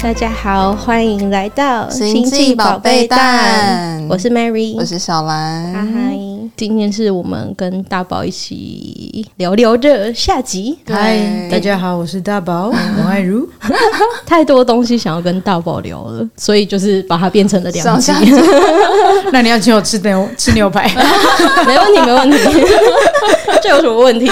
[0.00, 4.06] 大家好，欢迎来到星际宝贝蛋。
[4.08, 5.72] 我是 Mary，我是小兰。
[5.72, 6.17] 嗨嗨，
[6.58, 10.76] 今天是我们跟大宝一起聊聊的下集。
[10.88, 13.48] 嗨，大家好，我是大宝王爱如。
[14.26, 18.10] 太多东西想要跟大宝聊了，所以就是把它变成了两集。
[19.30, 20.92] 那你要请我吃牛吃牛排？
[21.64, 22.36] 没问题，没问题。
[23.62, 24.28] 这有什么问题？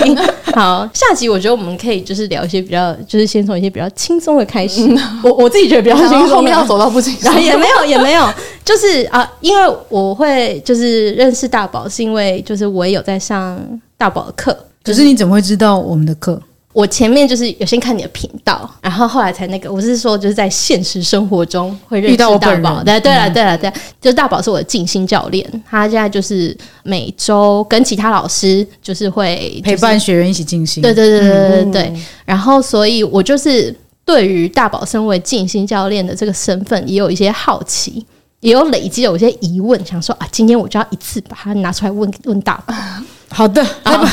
[0.53, 4.83] 好，下集我觉得我们可以就是聊一些比较，就是先从一些比较轻松的开始。
[5.23, 8.29] 我我自己觉得比较轻松，后面要走到不轻松，也没有也没有，
[8.66, 13.56] 就是啊，因为我会就是认识大宝，是因为就是我也有在上
[13.97, 14.55] 大宝的课。
[14.83, 16.42] 可是你怎么会知道我们的课？
[16.73, 19.73] 我前面就是有先看你的频道，然后后来才那个。
[19.73, 22.83] 我是说，就是在现实生活中会认识到大宝。
[22.83, 30.83] 对对了对了对，就是大宝是我的静心教练，他现在就是每周跟其他老师就是会陪伴学员一起静心。
[30.83, 31.92] 对对对对对对，对。
[32.27, 38.05] 然后，所以我就是对于大宝身为静心教练的这个身份，也有一些好奇，
[38.47, 42.62] 也有累积有一些疑问，想说啊，今天我就要一次把它拿出来问问大。
[43.28, 44.08] 好的，好吧。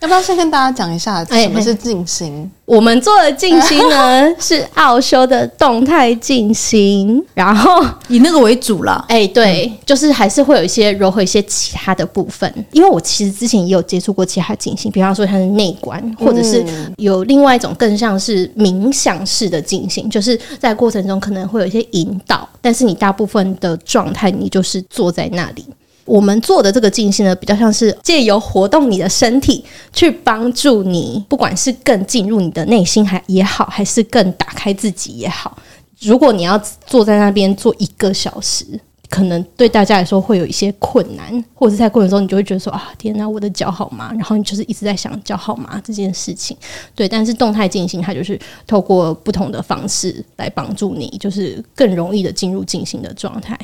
[0.00, 2.32] 要不要先跟大家讲一下什么是静心？
[2.32, 9.04] 欸欸、我们做的静心呢 是奥修的动态静心，然后以那个为主了。
[9.08, 12.50] 哎、欸，对，就是还是会有一些柔和一些其他的部分。
[12.72, 16.64] 因为我其实之前也有接触过其他静心，比方说它是内观，或者是
[16.96, 25.66] 有另外一种更像是冥想式的静心，就是在过程中可能会有一些引导，但是你大部分的状态你就是坐在那里。
[26.10, 35.56] 我们做的这个静心呢，比较像是借由活动你的身体，去帮助你，不管是更进入你的内心还也好，还是更打开自己也好。
[36.00, 38.66] 如果你要坐在那边坐一个小时，
[39.08, 46.56] 可能对大家来说会有一些困难，或者是在过程中你就会觉得说啊，天哪，我的脚好麻，然后你就是一直在想脚好麻这件事情。
[46.94, 53.56] 对，但是动态静心它就是透过不同的方式来帮助你，就是更容易的进入静心的状态。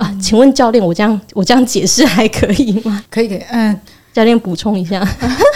[0.00, 3.04] 啊，请问教练，我这样我这样解释还可以吗？
[3.10, 3.38] 可以，可以。
[3.50, 3.78] 嗯，
[4.14, 5.06] 教练补充一下，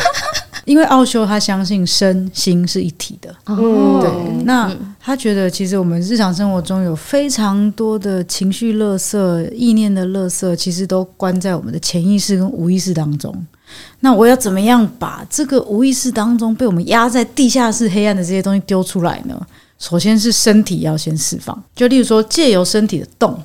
[0.66, 3.34] 因为奥修他相信身心是一体的。
[3.46, 4.44] 哦，对。
[4.44, 13.34] 那他觉得，其实我们日常生活中有非常多的情绪垃圾、意念的垃圾，其实都关在我们的潜意识跟无意识当中。
[14.00, 19.40] 那我要怎么样把这个无意识当中被我们压在地下室黑暗的这些东西丢出来呢？
[19.78, 23.42] 首先是身体要先释放，就例如说借由身体的动。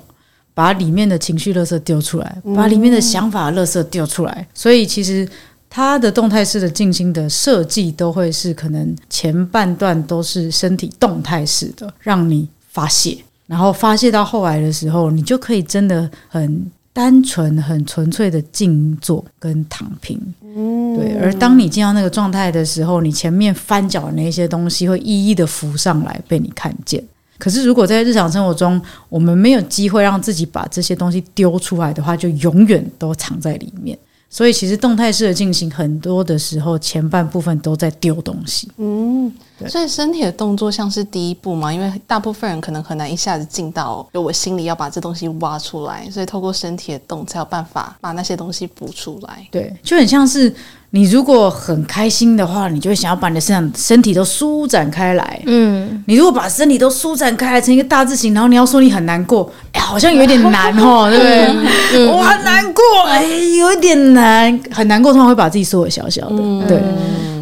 [0.60, 4.32] 把里面的情绪垃圾丢出来，把里面的想法垃圾丢出来。
[4.40, 5.26] 嗯、所以其实
[5.70, 13.16] 它的动态式的静心的设计都会是可能前半段都是身体动态式的，让你发泄，
[13.46, 20.20] 然后发泄到后来的时候，你就可以真的很单纯、很纯粹的静坐跟躺平。
[20.44, 21.16] 嗯，对。
[21.22, 27.02] 而当你进到那个状态的时候，你前面翻搅的那些东西会一一的浮上来，被你看见。
[27.40, 33.98] 可是，如果在日常生活中，我们没有机会让自己把这些东西丢出来的话，就永远都藏在里面。
[34.32, 38.70] 所以，其实动态式的进行，很多的时候前半部分都在丢东西。
[38.76, 39.68] 嗯，对。
[39.68, 49.44] 所以身体的动作像是第一步嘛，因为大部分人可能很难一下子进到，就我心里要把这东西挖出来，所以透过身体的动才有办法把那些东西补出来。
[49.50, 50.54] 对，就很像是。
[50.92, 55.40] 你如果很开心的话，你就会想要把你的身上身体都舒展开来。
[55.46, 61.46] 嗯，你如果把身体都舒展开来成一个大字形，然后你要说你很难过，哎，好像有点难哦， 对不对？
[61.94, 66.36] 嗯、我很难过，哎，有一点难，很难过，通常会把自己缩的小小的。
[66.40, 66.82] 嗯、对，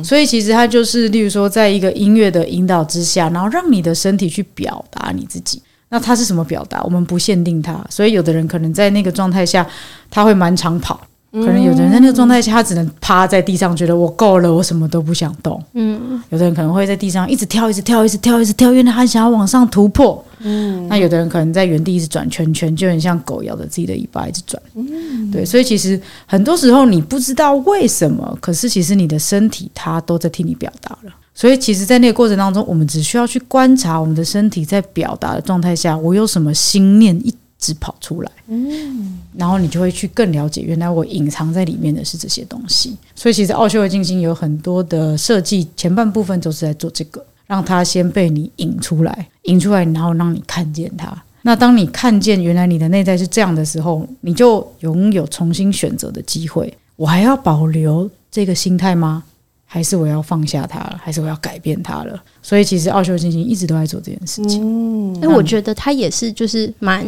[0.05, 5.63] 所以其实它就是，例如说，在一个音乐的引导之下，然后让你的身体去表达你自己。
[5.89, 6.83] 那它是什么表达？
[6.83, 9.67] 我们不限定它，所以有的人可能在那个状态下，
[10.11, 11.01] 他会满场跑。
[11.31, 15.63] 可能有的人在那个状态下，他只能趴在地上，觉得我够了，我什么都不想动。
[15.75, 20.25] 嗯，有的人可能会在地上一直跳，一直跳，一直跳，一直跳，因为他想要往上突破。
[20.41, 24.63] 嗯，那有的人可能在原地一直转圈圈，就很像狗咬着自己的尾巴一直转。
[24.75, 31.13] 嗯，对，所以其实很多时候你不知道为什么，可是其实你的身体它都在替你表达了。
[31.35, 37.33] 所以其实，在那个过程当中，我们只需要去观察我们的身体在表达的状态下，我有什么心念一。
[37.59, 42.97] 只跑出来，嗯，然后你就会去更了解，原来我隐藏在里面的是这些东西。
[43.17, 51.13] 所以其实奥修的静心有很多的设计，前半部分都是在做这个，让它先被你引出来，引出来，然后让你看见它。
[51.43, 56.73] 那当你看见原来你的内在是这样的时候，你就拥有重新选择的机会。
[56.95, 59.25] 我还要保留这个心态吗？
[59.65, 61.01] 还是我要放下它了？
[61.03, 62.23] 还是我要改变它了？
[62.41, 64.63] 所以其实奥修的静心一直都在做这件事情。
[64.63, 67.05] 嗯，因为我觉得他也是就是蛮。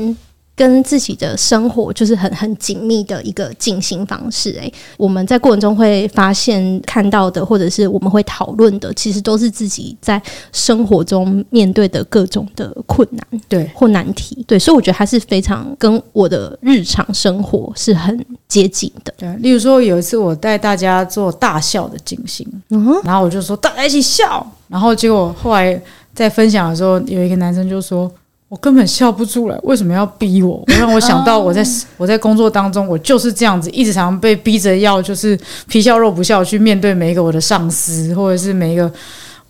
[0.61, 4.51] 跟自己的生活就是很很紧密的一个进行方式。
[4.61, 10.21] 诶，我们在过程中会发现看到的，或者是我们会讨论的，其实都是自己在
[10.53, 14.45] 生活中面对的各种的困难，对或难题。
[14.47, 19.15] 对，所以我觉得它是非常跟我的日常生活是很接近的。
[19.17, 25.81] 对，例如说有一次我带大家做大笑的进行，嗯哼，然后我就说大家一起笑，然后结果后来
[26.15, 28.12] 在分享的时候，有一个男生就说。
[28.50, 30.56] 我根本笑不出来，为什么要逼我？
[30.67, 31.64] 我让我想到我在
[31.97, 35.38] 我在工作当中，我就是这样子，一直常常被逼着要就是
[35.69, 38.91] 皮笑肉不笑去面对每一个我的上司，或者是每一个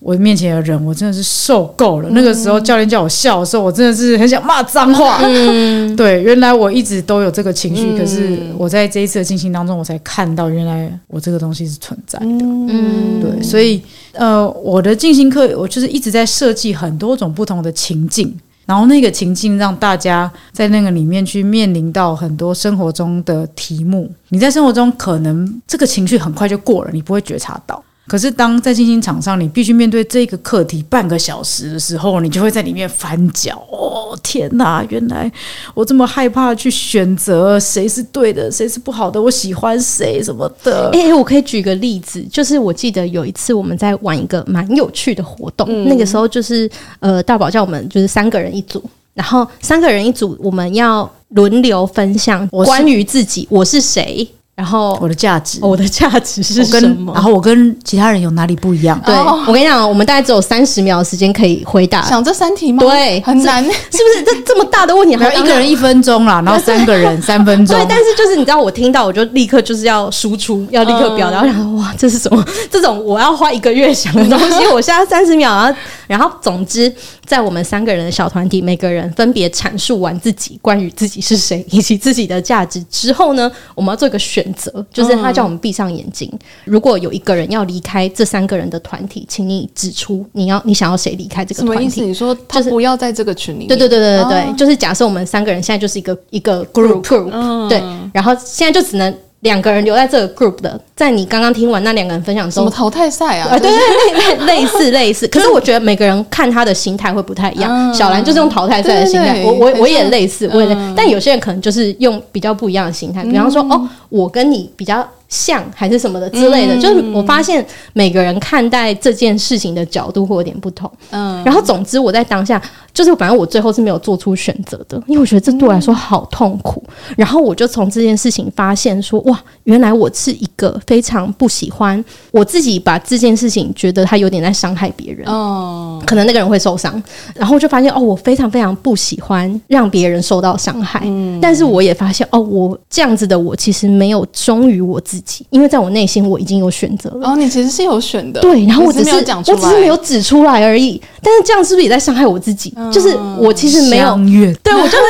[0.00, 2.10] 我面前的人，我真的是受够了。
[2.10, 5.18] 那个时候教练叫我笑的时候，我真的是很想骂脏话。
[5.22, 12.26] 嗯， 对，原来我一直都有这个情绪，可是我在这一次的进行当中，我才看到原来我这个东西是存在的。
[12.26, 13.80] 嗯，对，所以
[14.12, 18.38] 呃，我的进行课，我就是一直在设计很多种不同的情境。
[18.70, 27.82] 然后那个情境让大家在那个里面去面临到很多生活中的题目，你在生活中可能这个情绪很快就过了，你不会觉察到。
[28.10, 33.54] 可是，当在静心场上，你必须面对这个课题半个小时的时候，你就会在里面翻搅。
[33.70, 34.84] 哦，天哪！
[34.88, 35.30] 原来
[35.74, 40.90] 我这么害怕去选择谁是对的，谁是不好的，我喜欢谁什么的。
[40.90, 46.68] 诶，我可以举个例子，就是我记得有一次我们在玩一个蛮有趣的活动，嗯、那个时候就是
[46.98, 48.82] 呃，大宝叫我们就是三个人一组，
[49.14, 54.28] 然后三个人一组，我们要轮流分享关于自己，我是谁。
[54.60, 57.10] 然后我的价值，我的价值是什么？
[57.14, 59.00] 然后我跟其他人有哪里不一样？
[59.06, 62.02] 对，我跟你讲，我们大概只有三十秒的时间可以回答。
[62.02, 62.82] 想这三题吗？
[62.82, 63.78] 对，很难，是不
[64.14, 64.22] 是？
[64.22, 67.74] 这这么大的问题，还有一个人一分钟啦，然后三个人 三分钟。
[67.74, 71.42] 对，但是就是你知道，我听到我就立刻就是要输出，要立刻表达。
[71.42, 72.44] 然后想，哇，这是什么？
[72.70, 76.92] 这种我要花一个月想的东西，我现在三十秒，然后然后总之，
[77.24, 85.30] 在我们三个人的小团体，每个人分别阐述完自己关于自己是谁以及自己的价值之后呢，我们要做一个选择，就是他。
[85.30, 86.28] 叫我们闭上眼睛。
[86.64, 91.84] 如果有一个人要离开这三个人的团体，请你指出你要你想要谁离开这个团体？
[91.84, 92.04] 什么意思？
[92.04, 93.68] 你说他不要在这个群里面？
[93.68, 97.80] 对对对对对对，哦、就是假设我们三个人现在就是一个一个 group group，、嗯、对，
[98.12, 99.16] 然后现在就只能。
[99.40, 103.48] 两个人留在这个 group 的，在你刚刚听完那两个人分享中，什么淘汰赛啊？
[103.50, 105.26] 啊，对对对，类似类似。
[105.32, 107.70] 可是我觉得每个人看他的心态会不太一样。
[107.70, 113.24] 嗯、小兰就是用淘汰赛的心态，我我我也类似，我也类但有些人可能就是用比较不一样的心态。
[113.24, 115.06] 比方说，嗯、哦，我跟你比较。
[115.30, 120.90] 像还是什么的之类的，嗯、就是我发现每个人看待这件事情的角度会有点不同。
[121.10, 122.60] 嗯，然后总之我在当下，
[122.92, 126.82] 就是反正我最后是没有做出选择的，因为我觉得这对我来说好痛苦。
[127.08, 132.02] 嗯、然后我就从这件事情发现说，哇，原来我是一个非常不喜欢
[132.32, 135.26] 我自己把这件事情觉得他有点在伤害别人。
[135.28, 137.00] 哦，可能那个人会受伤。
[137.34, 141.02] 然后我就发现哦，我非常非常不喜欢让别人受到伤害。
[141.04, 145.46] 嗯，但是我也发现哦，我这样子的我其实没有忠于我自己。
[145.50, 147.30] 因为在我内心我已经有选择了。
[147.30, 148.40] 哦，你其实是有选的。
[148.40, 151.00] 对，然后我只是，是没有讲出来，我只是没有指出来而已。
[151.22, 152.72] 但是这样是不是也在伤害我自己？
[152.80, 155.04] 嗯、就是我其实没有，月对我就是，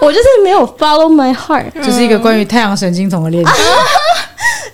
[0.02, 3.50] 我就是没有 follow my heart，这是一个关于太阳神经丛的练习。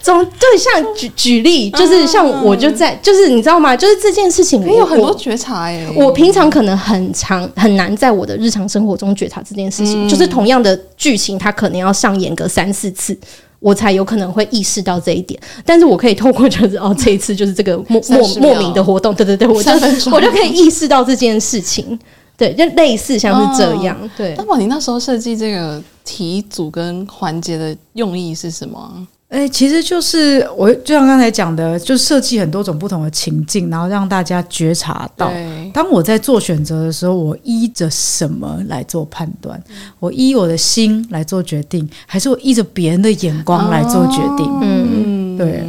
[0.02, 3.76] 总对，像举举例，就是像我就在，就是你知道吗？
[3.76, 5.86] 就是这件事情，你有很多觉察哎。
[5.94, 13.16] 我平常可能很长很难在我的日常生活中觉察这件事情，就是同样的剧情，它可能要上演个三四次，
[13.62, 15.40] 我才有可能会意识到这一点。
[15.64, 19.70] 但是我可以透过就是哦， 这一次就是这个莫莫莫名的活动，对对对，我就
[20.10, 21.98] 我就可以意识到这件事情，
[22.36, 23.96] 对，就类似像是这样。
[24.16, 29.06] 对，那么你那时候设计这个题组跟环节的用意是什么？
[29.32, 35.32] 哎、欸，其实就是我就像刚才讲的，就设计很多种不同的情境，然后让大家觉察到，
[35.72, 39.58] 当我在做选择的时候，我依着什么来做判断？
[39.70, 44.46] 嗯、我依我的心来做决定，还是我依着别人的眼光来做决定？
[44.60, 45.64] 嗯，对。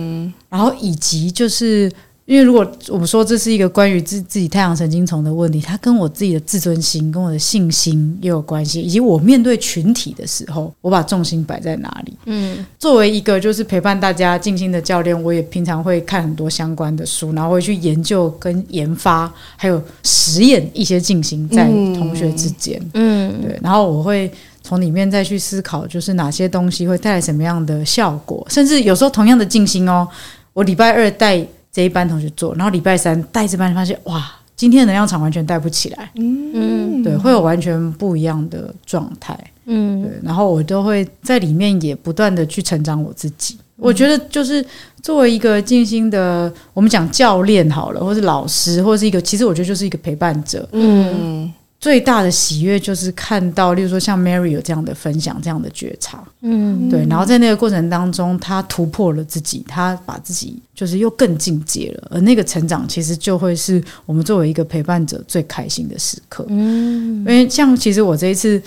[0.50, 1.90] 然后以及就是。
[2.26, 12.14] 因为如果我们说这是一个关于自自己太阳神经丛的问题，它跟我自己的自尊心、跟我的信心也有关系，以及我面对群体的时候，我把重心摆在哪里？
[12.26, 22.82] 嗯，作为一个就是陪伴大家静心的教练，我也平常会看很多相关的书，然后会去研究跟研发，还有实验一些静心在同学之间。
[22.94, 30.08] 嗯，对，然后我会从里面再去思考，就是哪些东西会带来什么样的效果，甚至有时候同样的静心哦，
[30.54, 31.46] 我礼拜二带。
[31.74, 36.12] 这一班同学做，然后礼拜三带这班，发现哇，今天的能量场完全带不起来。
[36.14, 39.36] 嗯，对，会有完全不一样的状态。
[39.66, 43.58] 嗯，对，然后我都会在里面也不断的去成长我自己。
[43.78, 44.64] 嗯、我觉得就是
[45.02, 50.70] 作为一个静心的，我们讲教练好了，或是老师，或是一个，其实我觉得就是一个陪伴者。
[50.74, 51.52] 嗯。
[51.84, 57.06] 最大的喜悦就是看到，例如说像 Mary 有这样的分享，这样的觉察，嗯，对。
[57.10, 67.18] 然后在那个过程当中，他突破了自己，他把自己就是又更进阶了，而那个成长其实就会是我们作为一个陪伴者最开心的时刻，嗯。
[67.18, 68.64] 因为像其实我这一次。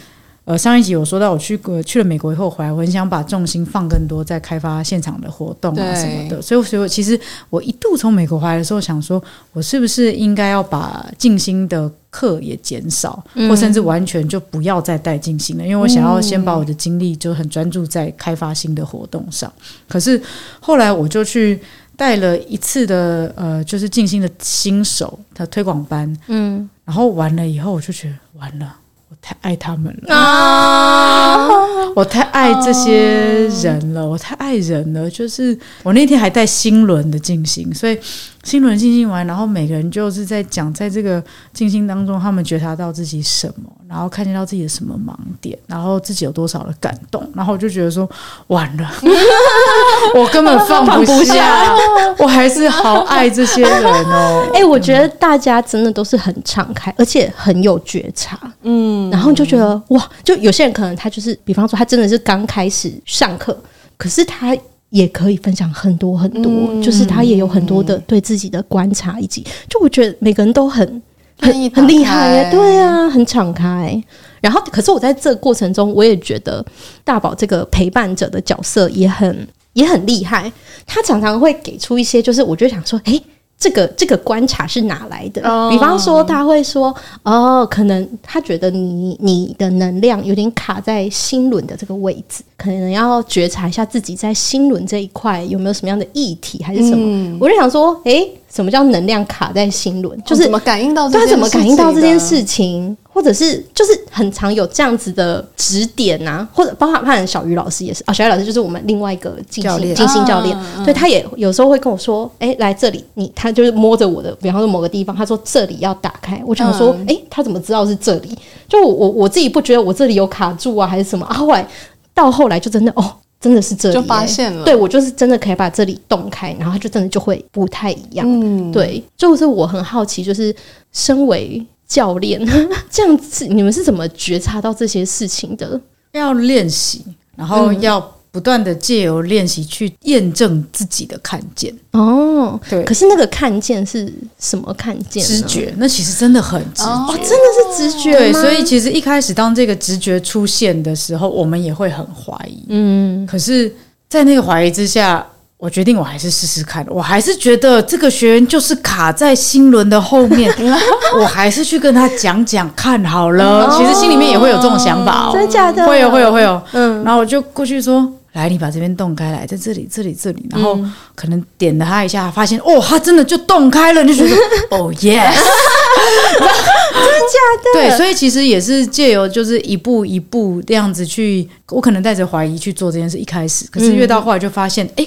[0.46, 7.20] 呃，上一集有说到我去过去了美国以后回来，我很想把重心放更多在开发现场的活动啊什么的，所以所以其实
[7.50, 9.20] 我一度从美国回来的时候想说，
[9.52, 19.52] 我是不是应该要把静心的课也减少，或甚至完全就不要再带静心了，因为我想要先把我的精力就很专注在开发新的活动上。
[19.86, 20.18] 可是
[20.58, 21.60] 后来我就去
[21.94, 28.76] 带了一次的呃，就是静心的新手的推广班，嗯，然后完了以后我就觉得完了。
[29.08, 31.46] 我太爱他们了啊！
[31.94, 35.08] 我太爱这些人了，我太爱人了。
[35.08, 37.98] 就是我那天还带新轮的静心，所以。
[38.46, 41.22] 心轮静心完，然后每个人就是在讲，在这个
[41.52, 48.08] 静心当中，他们觉察到自己什么，然后看见到自己的什么盲点，然后自己有多少的感动，然后我就觉得说
[48.46, 48.88] 完了，
[50.14, 51.74] 我根本放不下，
[52.18, 54.48] 我还是好爱这些人哦。
[54.54, 63.60] 哎、欸，我觉得大家真的都是很敞开，而且很有觉察，嗯，然后就觉得哇，就有些人可能他就是，比方说他真的是刚开始上课，
[63.96, 64.56] 可是他。
[64.90, 71.02] 也可以分享很多很多，嗯、就是他也有很多的对自己的观察，以及就我觉得每个人都很
[71.38, 74.02] 很很厉害，对啊，很敞开。
[74.40, 76.64] 然后，可是我在这个过程中，我也觉得
[77.04, 80.52] 大宝这个陪伴者的角色也很也很厉害。
[80.86, 83.20] 他常常会给出一些，就是我就想说，哎。
[83.58, 85.70] 这个这个观察是哪来的？Oh.
[85.70, 86.94] 比方说，他会说
[87.24, 100.18] ：“哦，可能他觉得你你的能量有点卡在心轮的这个位置，可能要觉察一下自己在心轮这一块有没有什么样的议题，还是什么？”嗯、我就想说：“诶，什么叫能量卡在心轮？
[100.24, 101.08] 就是、哦、怎么感应到？
[101.10, 118.36] 他怎么感应到这件事情？”或者是就是很常有这样子的指点呐、啊，或者包括看小鱼老师也是啊，小鱼老师就是我们另外一个静心静心教练，啊、对，他也有时候会跟我说，哎、欸，来这里，你他就是摸着我的，比方说某个地方，他说这里要打开，我想说，哎、嗯欸，他怎么知道是这里？
[118.68, 121.32] 就我我我自己不觉得我这里有卡住啊，还是什么啊？
[121.32, 121.66] 后来
[122.12, 130.54] 到后来就真的哦，真的是这里、欸，就发现了，对我就是真的可以把这里动开，然后它就真的就会不太一样，嗯，对，就是我很好奇，就是
[130.92, 131.64] 身为。
[131.88, 132.44] 教练
[132.90, 135.80] 这样子，你们是怎么觉察到这些事情的？
[136.10, 137.04] 要练习，
[137.36, 138.00] 然后要
[138.36, 141.74] 不断的借由练习去验证自己的看见。
[141.92, 142.84] 哦，对。
[142.84, 145.24] 可是那个看见是什么看见？
[145.24, 145.72] 直觉。
[145.78, 148.12] 那其实真的很直觉，哦，真的是直觉。
[148.12, 152.62] 对，所以其实一开始当这个直觉出现的时候，我们也会很怀疑。
[152.68, 153.74] 嗯，可是，
[154.10, 155.26] 在那个怀疑之下。
[155.58, 156.84] 我决定，我还是试试看。
[156.90, 160.54] 我还是觉得这个学员就是卡在心轮的后面，
[161.18, 163.66] 我还是去跟他讲讲看好了。
[163.74, 165.86] 其实心里面也会有这种想法哦，真的假的？
[165.86, 166.62] 会有，会有，会有。
[166.72, 170.78] 嗯，然后我就过去说：“来，你把这边动开来，在这里，这里，这里。”然后
[171.14, 174.40] 可能点了他一下，发现哦，他真的就动开了，你就觉得
[174.76, 177.72] 哦，yes， 真的假的？
[177.74, 183.18] 对，所以其实也是借由就是一步一步这样子去，我可能带着怀疑去做这件事。
[183.18, 185.06] 一开始，可是越到后来就发现，哎。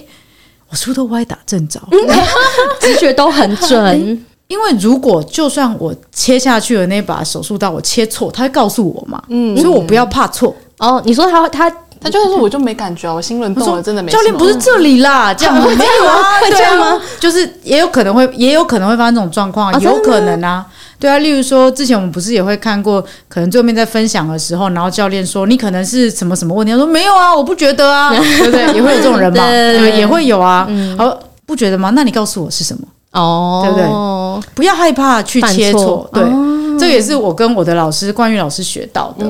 [0.72, 1.82] 我是不是都歪打正着？
[2.80, 4.24] 直觉都很准。
[4.48, 9.20] 因为如果就算我切下去的那把手术刀，我切错，他会告诉我嘛。
[9.30, 10.56] 嗯，所以我不要怕错。
[10.78, 14.12] 哦，你说他他他就是说我就没感觉，我心轮动了，真的没。
[14.12, 16.24] 教练不是这里啦，这样会这样吗？
[16.42, 17.02] 会这样吗？
[17.20, 20.66] 就是也有可能会，也有可能会发生这种状况，有可能啊。
[20.98, 28.74] 对啊，例如说，之前我们不是也会看过，可能最后面在分享的时候，然后教练说你可能是什么什么问题，他说没有啊，我不觉得啊，对不对？
[28.74, 30.68] 也会有这种人嘛， 对，也会有啊。
[30.98, 31.92] 好，不觉得吗？
[31.96, 32.82] 那你告诉我是什么？
[33.12, 34.50] 哦，对不对？
[34.56, 36.24] 不要害怕去切错，对，
[36.78, 39.26] 这也是我跟我的老师冠玉老师学到的，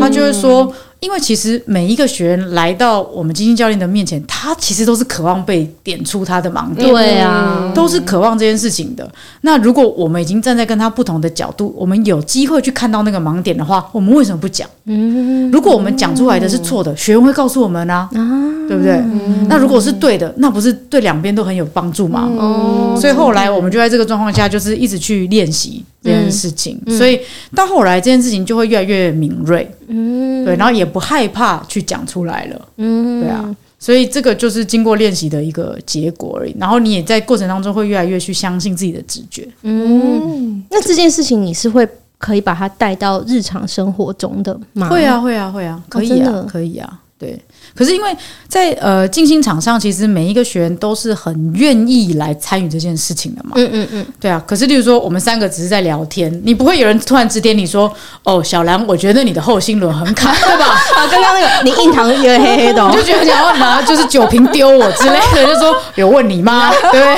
[0.00, 0.72] 他就是说。
[1.06, 9.08] 因为其实每一个学员来到我们金星教练的面前，他其实都是渴望被点出他的盲点，对啊，都是渴望这件事情的。
[9.42, 14.68] 那如果我们已经站在跟他不同的角度，我们有机会去看到那个盲点的话，我们为什么不讲？
[14.86, 18.08] 嗯，如果我们讲出来的是错的，学员会告诉我们啊，
[18.66, 19.00] 对不对？
[19.48, 22.28] 那如果是对的，那不是对两边都很有帮助吗？
[22.36, 25.84] 哦，所以后来我们就在这个状况下，就是一直去练习。
[26.02, 27.18] 这件事情，所以
[27.52, 36.54] 到后来这件事情就会越来越敏锐，嗯，对，然后也不害怕去讲出来了，嗯，对啊，所以这个就是经过练习的一个结果而已。
[36.58, 41.88] 然后你也在过程当中会越来越去相信自己的直觉，嗯，那这件事情你是会
[42.18, 44.88] 可以把它带到日常生活中的吗？
[44.88, 47.00] 会啊，会啊，会啊，可以啊，哦、可以啊。
[47.18, 47.38] 对。
[47.76, 48.10] 可是因为
[48.48, 53.52] 在呃静心场上，其实每一个学员都是很愿意来参与这件事情的嘛。
[53.56, 54.42] 嗯嗯嗯，对啊。
[54.46, 57.92] 可是例如说，我们三个只是在聊天，你不会有人突然指点你说
[58.24, 60.66] ：“哦，小兰，我觉得你的后心轮很卡，对吧？”
[60.96, 66.70] 啊，刚刚那个你印堂有点黑黑的，哦，就觉得想要拿就是酒瓶丢我之类的，就说有问你吗？
[66.90, 67.16] 对不对？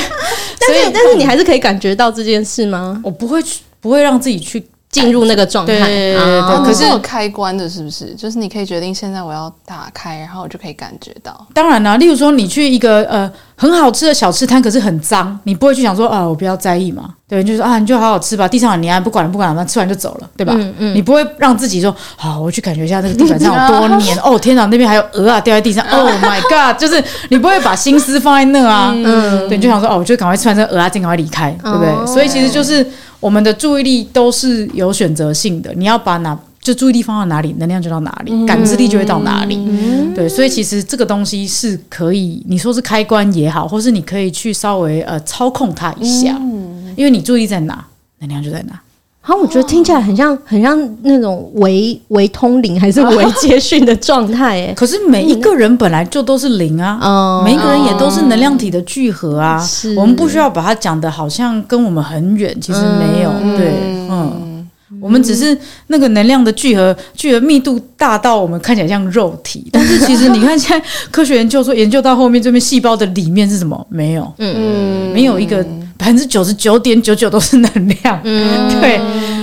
[0.61, 3.01] 但是但是你还是可以感觉到这件事吗？
[3.05, 4.67] 我不会去，不会让自己去。
[4.91, 8.15] 进入那个状态，对，对，对，可是有开关的，是不是？
[8.15, 11.47] 就是你可以决定现在我要打开，然后我就可以感觉到。
[11.53, 17.11] 当然啦、啊，例如说你去一个呃很好吃的小吃摊，可是很脏，你不会去想说啊，我不要在意嘛？
[17.29, 20.55] 对，就是啊，你就好好吃吧，地上很黏不管了不管了，吃完就走了，对吧？
[20.57, 20.95] 嗯嗯。
[20.97, 26.81] 你不会让自己说好，我去感觉一下这个地板上有 多黏 哦，天哪，那边还有鹅啊掉在地上，Oh my god！
[26.81, 31.91] 就是你不会把心思放在那啊，嗯，对，你就想说哦，我就赶快吃完这个鹅啊，尽赶快离开，对不对？
[31.91, 32.87] 哦、所以其实就是。
[33.21, 39.57] 我们的注意力都是有选择性的，你要把哪就注意力放到哪里，能量就到哪里，嗯、感知力就会到哪里。
[39.57, 47.85] 嗯、对，所以其实这个东西是可以，你说是开关也好，或是你可以去稍微呃操控它一下，嗯、因为你注意力在哪，
[48.19, 48.79] 能量就在哪。
[49.21, 54.73] 好，我觉得听起来很像，很像那种微微通灵还是微接讯的状态诶。
[54.77, 59.59] 可是每一个人本来就都是灵啊，嗯、每一个人也都是能量体的聚合啊。
[59.59, 63.31] 是，我们不需要把它讲得好像跟我们很远，其实没有。
[63.43, 63.75] 嗯、对，
[64.09, 64.67] 嗯，
[64.99, 65.55] 我们只是
[65.89, 73.87] 那个能量的聚合，聚合密度大到我们看起来像肉体， 但是其实你看现在科学研究说，研究到后面这边细胞的里面是什么？
[73.91, 75.63] 没有，嗯，没有一个。
[75.99, 79.01] 百分之九十九点九九都是能量，嗯， 对。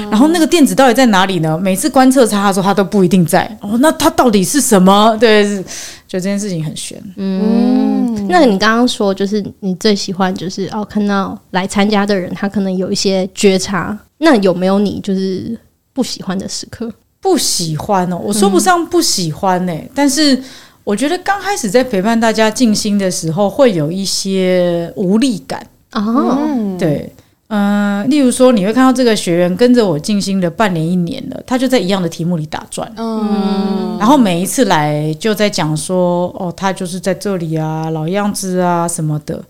[0.09, 1.57] 然后那个电子到底在哪里呢？
[1.57, 3.45] 每次观测它的时候，它都不一定在。
[3.59, 5.17] 哦，那它到底是什么？
[5.19, 5.61] 对，是，
[6.07, 6.97] 就这件事情很悬。
[7.17, 13.97] 嗯，那你刚刚说，就是你最喜欢，就是哦，看到来参加的人，他可能有一些觉察。
[14.19, 15.59] 那有没有你就是
[15.91, 16.89] 不喜欢的时刻？
[17.19, 19.79] 不喜欢哦，我说不上不喜欢呢、欸。
[19.79, 20.41] 嗯、但是
[20.85, 25.65] 我觉得刚开始在陪伴大家静心的时候，会有一些无力感。
[25.95, 27.09] 哦，嗯、对，
[27.47, 39.41] 嗯、呃，例如说，你会看到这个学员跟着我静心了半年、一年了，他就在一样的题目里打转，嗯，然后每一次来就在讲说，哦，他就是在这里啊，老样子啊什么的，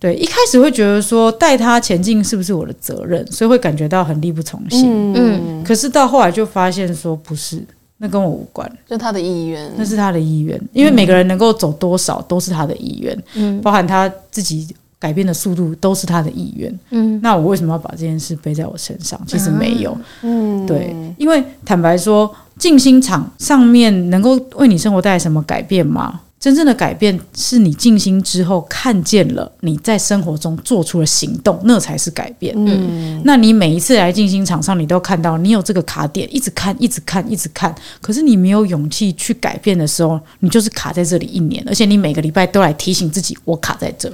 [0.00, 7.62] 对，一开始会觉得说带他前进是不是我的责任，所以会感觉到很力不从心，嗯，可是到后来就发现说不是，
[7.98, 14.66] 那跟我无关，就他的意愿，那是他的意愿，因为每个人能够走多少都是他的意愿，嗯，包含他自己。
[14.98, 19.20] 改变的速度都是他的意愿，嗯，那我为什么要把这件事背在我身上？
[19.26, 26.20] 其实没有，嗯，对，因为坦白说，静心场上面能够为你生活带来什么改变吗？
[26.38, 32.54] 真正的改变是你静心之后看见了你在生活中做出了行动，那才是改变。
[32.56, 44.12] 嗯，那你每一次来静心场上，你都看到你有这个卡点，一直看，一直看，一直看，可是你没有勇气去改变的时候，你就是卡在这里一年，而且你每个礼拜都来提醒自己，我卡在这。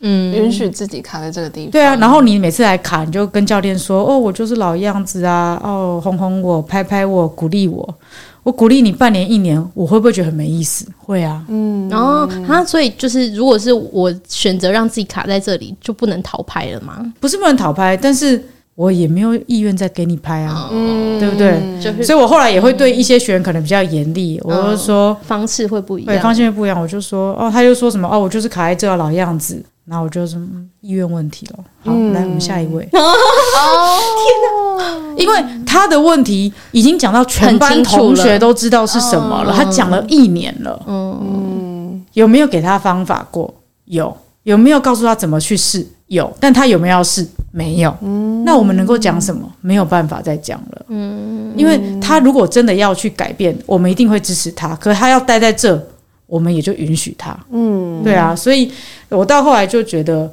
[0.00, 1.70] 嗯，允许自己卡在这个地方。
[1.70, 7.94] 对啊，然后你每次来卡，你就跟教练说：“哦，我就是老样子啊，哦，哄哄我，拍拍我，鼓励我。
[8.42, 10.86] 我鼓励你半年一年，我会不会觉得很没意思？
[10.96, 11.86] 会啊，嗯。
[11.90, 17.12] 然后啊，所以就是，如果是我选择让自己卡在这里，就不能逃拍了吗？
[17.20, 18.42] 不是不能逃拍，但是
[18.76, 21.60] 我也没有意愿再给你拍啊，嗯，对不对？
[21.78, 26.80] 就是，所以我后来也会对一些学员可能比较严厉，我就说方式会不一样，对，方式会不一样。
[26.80, 29.62] 我就说，哦，他就说什么，哦，我就是卡在这个老样子。
[29.86, 30.36] 那我就是
[30.80, 31.64] 意愿问题了。
[31.84, 32.88] 好，嗯、来我们下一位。
[32.92, 35.14] 哦， 天哪！
[35.16, 40.80] 因为他的问题已经讲到全班同学都知道是什么了，了他讲了一年了。
[40.86, 43.52] 嗯，有没有给他方法过？
[43.86, 44.16] 有。
[44.44, 45.86] 有没有告诉他怎么去试？
[46.06, 46.32] 有。
[46.40, 47.26] 但他有没有要试？
[47.50, 47.94] 没有。
[48.00, 49.50] 嗯，那我们能够讲什么？
[49.60, 50.86] 没有办法再讲了。
[50.88, 54.74] 嗯，因为他如果真的要去改变，我们一定会支持他。
[54.76, 55.76] 可他要待在这。
[56.30, 58.70] 我们也就允许他，嗯，对啊，所以
[59.08, 60.30] 我到后来就觉得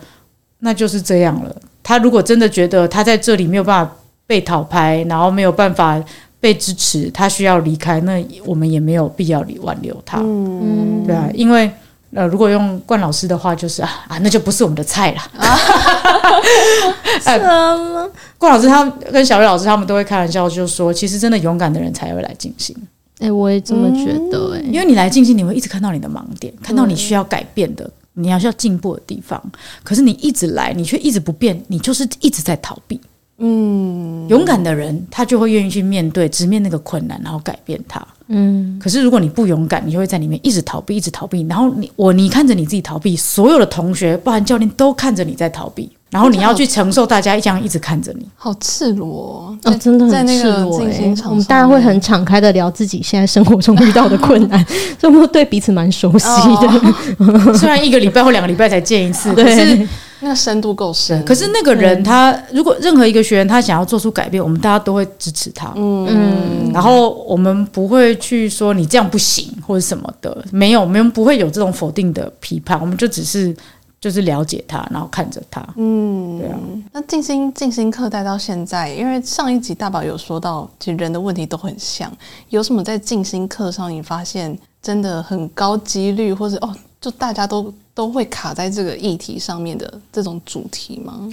[0.60, 1.54] 那就是这样了。
[1.82, 3.92] 他如果真的觉得他在这里没有办法
[4.28, 6.02] 被讨拍，然后没有办法
[6.40, 11.72] 被支持，他需要离开，那我们也没有必要挽留他，嗯，对啊，因为
[12.14, 15.22] 呃，如果用冠老师的话，就是啊啊，那就不是我们的菜了。
[17.22, 18.10] 什么？
[18.38, 22.76] 冠老师他跟小瑞老师他们都会开玩笑，就是说，其实真的勇敢的人才会来静心。
[23.20, 29.42] 哎、欸，我也这么觉得哎、欸，因为你来静心，你会一直看到你的盲点，看到你需要改变的，你要需要进步的地方。
[29.84, 33.00] 可是你一直来，你却一直不变，你就是一直在逃避。
[33.40, 38.06] 嗯，勇敢的人他就会愿意去面对，直面那个困难，然后改变它。
[38.28, 41.46] 嗯，可是如果你不勇敢，你就会在里面一直逃避，一直逃避。
[41.48, 45.90] 然后你我你看着你自己逃避，所有的同学，包含教练都看着你在逃避。
[46.10, 50.86] 然后你要去承受大家这样一直看着你，好赤裸哦，真的很在那个赤裸欸。
[50.86, 54.66] 进行场我们大家会很敞开的聊自己现在生活中遇到的困难，
[54.98, 57.54] 所以我们对彼此蛮熟悉的。
[57.58, 59.86] 虽然一个礼拜或两个礼拜才见一次，可是
[60.22, 61.24] 那个深度够深。
[61.26, 73.54] 可是那个人他如果任何一个学员他想要做出改变，我们大家都会支持他，嗯，然后我们不会去说你这样不行或者什么的，没有，我们不会有这种否定的批判，我们就只是。
[74.00, 75.68] 就是了解他，然后看着他。
[75.76, 76.60] 嗯，对啊。
[76.94, 82.12] 那静心静心课带到现在，因为上一集大宝有说到，其实人的问题都很像。
[82.50, 91.28] 有什么在静心课上你发现真的很高几率，或者哦，就大家都都会卡在这个议题上面的这种主题吗？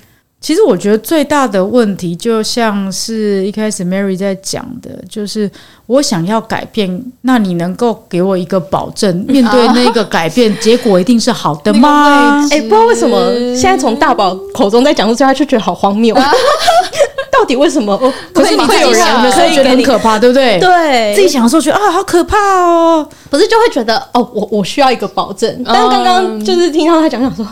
[0.44, 5.50] 其实我觉得最大的问题，就像是一开始 Mary 在讲的，就是
[5.86, 12.46] 我想要改变，那你能够给我一个保证， 面对那个改变，结果一定是好的吗？
[12.52, 16.14] 哎、欸，不知道为什么现在从大宝口中在讲出这，他就觉得好荒谬。
[17.32, 17.96] 到底为什么？
[18.34, 20.60] 可是你自己想的时候觉得很可怕，对不对？
[20.60, 23.08] 对，自己想的时候觉得啊，好可怕哦。
[23.30, 25.62] 不是就会觉得哦，我我需要一个保证。
[25.64, 27.48] 但是刚刚就是听到他讲讲说。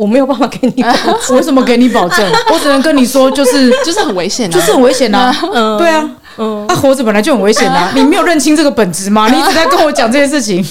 [0.00, 2.32] 我没有办法给你保证， 为什么给你保证？
[2.50, 5.30] 我只能跟你说，就是 就是很危险、啊，就是很危险啊！
[5.52, 6.08] 嗯，对啊，
[6.38, 7.92] 嗯，他、啊、活着本来就很危险啊！
[7.94, 9.28] 你没有认清这个本质吗？
[9.28, 10.66] 你一直在跟我讲这件事情。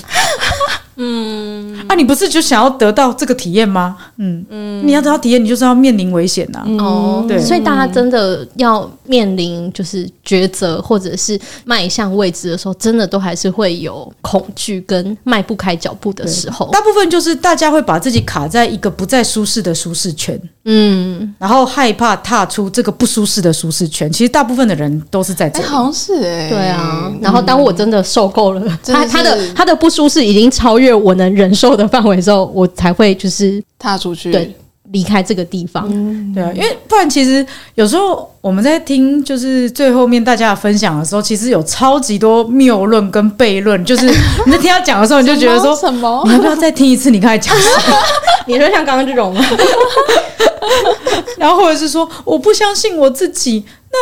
[1.00, 3.98] 嗯，啊，你不是就想要得到这个体验吗？
[4.18, 4.46] 嗯。
[4.50, 6.66] 嗯，你要得到体验，你就是要面临危险呐、啊。
[6.80, 16.70] 哦、嗯，对，所以大家真的要面临就是抉择，或者是迈向未知的时候，真的都还是会有恐惧跟迈不开脚步的时候。
[16.72, 24.12] 大部分就是大家会把自己卡在一个不再舒适的舒适圈，嗯，然后害怕踏出这个不舒适的舒适圈。
[24.12, 27.12] 其实大部分的人都是在这里，欸、好像是哎、欸，对啊。
[27.22, 34.56] 然后当我真的受够了，嗯、他他的他的不舒适已经超越我能忍受的范围之后，我才会就是踏出去，对，
[34.92, 35.88] 离开这个地方。
[35.92, 44.06] 嗯，对啊，因为不然，其实有时候我们在听就是最后面大家的分享的时候，其实有超级多谬论跟悖论，就是
[44.46, 46.24] 你在听他讲的时候，你就觉得说什么？
[46.26, 47.12] 你要不要再听一次？
[47.12, 47.98] 你刚才讲什么？
[48.48, 49.46] 你说像刚刚这种吗？
[51.38, 53.98] 然后或者是说我不相信我自己，那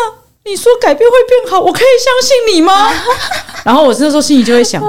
[0.49, 2.89] 你说改变会变好，我可以相信你吗？
[3.63, 4.81] 然后我那时候心里就会想。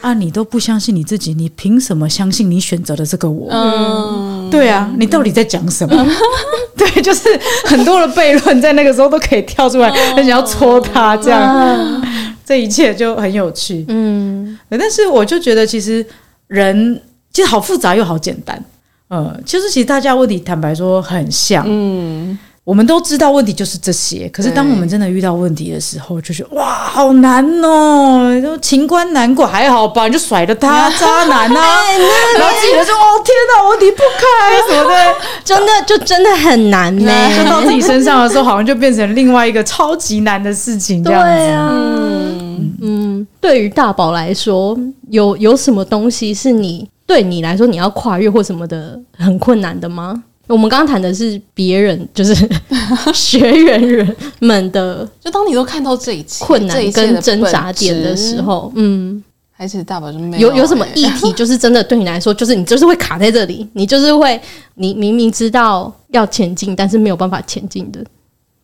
[0.00, 3.48] 啊，你都不相信你自己，你凭什么相信你选择的这个我？
[3.50, 5.96] 嗯，对啊，你到底在讲什么？
[5.96, 6.08] 嗯、
[6.78, 7.28] 对，就是
[7.64, 12.02] 很多的悖论在那个时候都可以跳出来，很、嗯、想要戳他，这样、嗯，
[12.44, 13.84] 这一切就很有趣。
[13.88, 16.06] 嗯，但是我就觉得，其实
[16.46, 18.64] 人其实好复杂又好简单。
[19.08, 21.64] 呃，就是其实大家问题坦白说很像。
[21.66, 22.38] 嗯。
[22.68, 28.38] 我们都知道问题就是这些，可是当我们真的遇到问题的时候，就是哇，好难哦！
[28.42, 30.06] 都情关难过，还好吧？
[30.06, 31.62] 你就甩了他，渣男啊！
[32.36, 41.26] 然后自己就说：“哦，天哪，我离不开什么的，真的就真的很难呢。”就到自己身上的时候，好像就变成另外一个超级难的事情，这样子。
[41.26, 44.78] 对啊，嗯，嗯，对于大宝来说，
[45.08, 50.22] 有有什么东西是你对你来说你要跨越或什么的很困难的吗？
[50.48, 52.34] 我们刚刚谈的是别人，就是
[53.14, 64.40] 学员人们的，就当你都看到这一切困难跟挣扎点的时候，嗯，还是大宝就没有有有什么议题， 就是真的对你来说，就是你就是会卡在这里，你就是会，
[64.74, 68.04] 你明明知道要前进，但是没有办法前进的。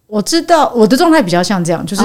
[0.07, 2.03] 我知道我的状态比较像这样，就是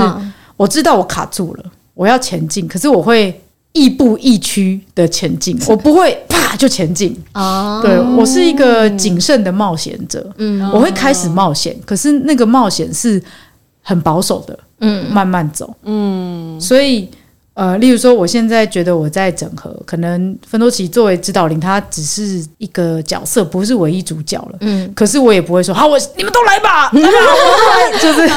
[0.58, 1.64] 我知道我卡住了，
[1.94, 3.40] 我要前进，可是我会。
[3.74, 7.16] 亦步亦趋的前进，我不会啪就前进。
[7.34, 7.80] 啊！
[7.82, 13.22] 对，我是一个谨慎的冒险者，嗯，我会开始冒险，可是那个冒险是
[13.84, 17.08] 很保守的，嗯，慢慢走，嗯，所以
[17.54, 26.90] 呃，例如说，我现在觉得我在整合，可能芬多奇作为指导灵，他只是一个角色，不是唯一主角了，嗯，可是我也不会说好，我你们都来吧，
[28.02, 28.30] 就是，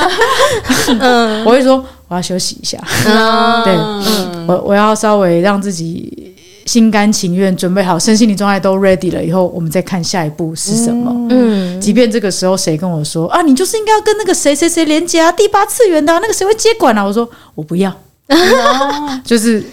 [1.00, 1.82] 嗯， 我会说。
[2.12, 6.34] 我要休息一下，嗯、对，嗯、我我要稍微让自己
[6.66, 11.10] 心甘情愿准备好，身心灵状态都 ready 了以后，我们再看下一步是什么。
[11.30, 17.02] 嗯，即便这个时候谁跟我说啊，你就是应该要跟那个谁谁谁连接啊，第八次元的、啊、那个谁会接管啊？
[17.02, 17.90] 我说我不要，
[18.26, 18.38] 嗯、
[19.24, 19.64] 就是。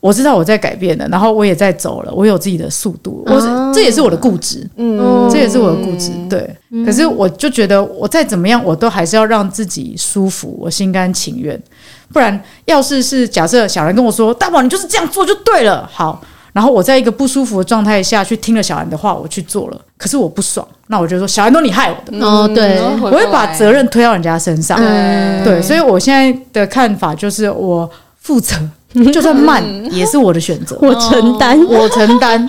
[0.00, 6.48] 我知道我在改变了，然后我也在走了，我有自己的速度，我、哦、这也是我的固执，嗯，这也是我的固执，对。
[6.70, 11.60] 嗯、可是我就觉得，我再怎么样，我都还是要让自己舒服，我心甘情愿。
[12.12, 16.20] 不然，要是是假设小兰跟我说：“大宝，你就是这样做就对了。”好，
[16.52, 25.60] 然后我在一个不舒服的状态下去听了小兰的话，我去做了，可是我不爽，那我就说：“小兰都你害我的。”哦，对，我会把责任推到人家身上，嗯、对。
[25.60, 27.88] 所以我现在的看法就是，我
[28.20, 28.56] 负责。
[29.12, 32.48] 就算慢也是我的选择， 我承担，我承担。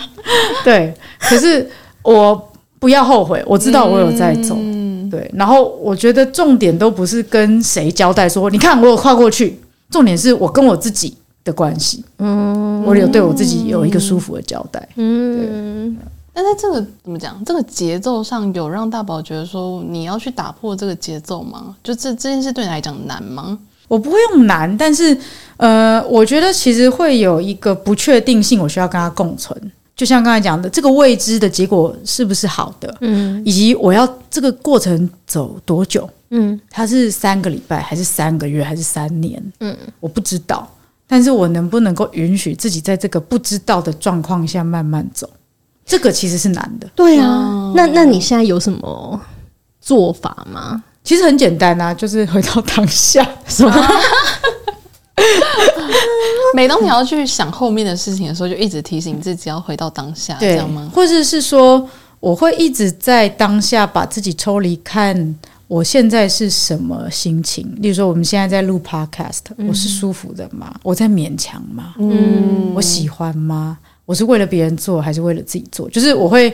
[0.64, 1.70] 对，可是
[2.02, 4.56] 我不要后悔，我知道我有在走。
[4.58, 4.79] 嗯，
[5.10, 12.04] 对，然后我觉得重点都不是跟谁交代说，你看我有跨过去，重点是我跟我自己的关系。
[12.18, 14.88] 嗯，我有对我自己有一个舒服的交代。
[14.96, 15.98] 嗯，
[16.34, 21.76] 但在这个怎么讲，这个节奏上有让大宝觉得说你要去打破这个节奏吗？
[21.84, 23.58] 就这这件事对你来讲难吗？
[23.88, 25.18] 我不会用难，但是
[25.58, 29.60] 呃，我觉得其实会有一个不确定性，我需要跟他共存。
[30.00, 32.96] 就像刚才讲的，这个未知的结果是不是好的？
[33.02, 36.10] 嗯，以及我要这个过程走多久？
[36.30, 39.44] 嗯，它是三个礼拜，还是三个月，还是三年？
[39.60, 40.66] 嗯，我不知道，
[41.06, 45.30] 但是我能不能够允许自己在这个不知道的状况下慢慢走？
[45.86, 46.90] 这个其实是难的。
[46.96, 49.20] 对啊，那那你现在有什么
[49.82, 50.82] 做法吗？
[51.04, 53.74] 其实很简单啊，就是回到当下， 是吗？
[56.56, 60.92] 每当你要去想后面的事情的时候，就一直提醒自己要回到当下，对这样吗？
[60.94, 61.88] 或者是说，
[62.20, 65.36] 我会一直在当下把自己抽离，看
[65.68, 67.72] 我现在是什么心情。
[67.78, 70.74] 例如说，我们现在在录 Podcast，我是舒服的吗？
[70.82, 71.94] 我在勉强吗？
[72.00, 73.78] 嗯，我喜欢吗？
[74.06, 75.88] 我是为了别人做，还是为了自己做？
[75.92, 76.52] 就是我会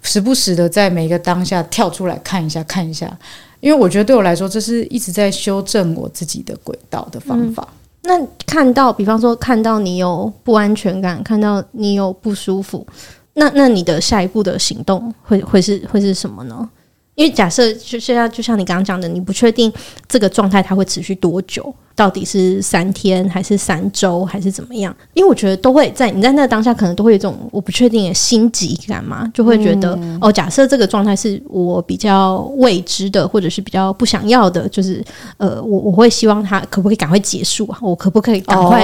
[0.00, 3.14] 时不时的在每一个当下跳出来看一下，看一下。
[3.60, 7.66] 因为我觉得对我来说，这是一直在修正我自己的轨道的方法。
[7.70, 12.86] 嗯，那看到，比方说看到你有不安全感，看到你有不舒服，
[13.34, 16.68] 那那你的下一步的行动会会是会是什么呢？
[17.14, 19.72] 因为假设就现在就像你刚刚讲的，你不确定
[20.08, 21.74] 这个状态它会持续多久。
[21.96, 24.92] 到底是三天还是三周还是怎么样？
[25.12, 35.04] 因为我觉得都会在你在那个当下，可能都会有一种我不确定的心急感嘛，就会觉得、嗯、哦，假设这个状态是我比较未知的，或者是比较不想要的，就是
[35.36, 37.78] 呃，我我会希望它可不可以赶快结束啊？
[37.80, 38.80] 我可不可以赶快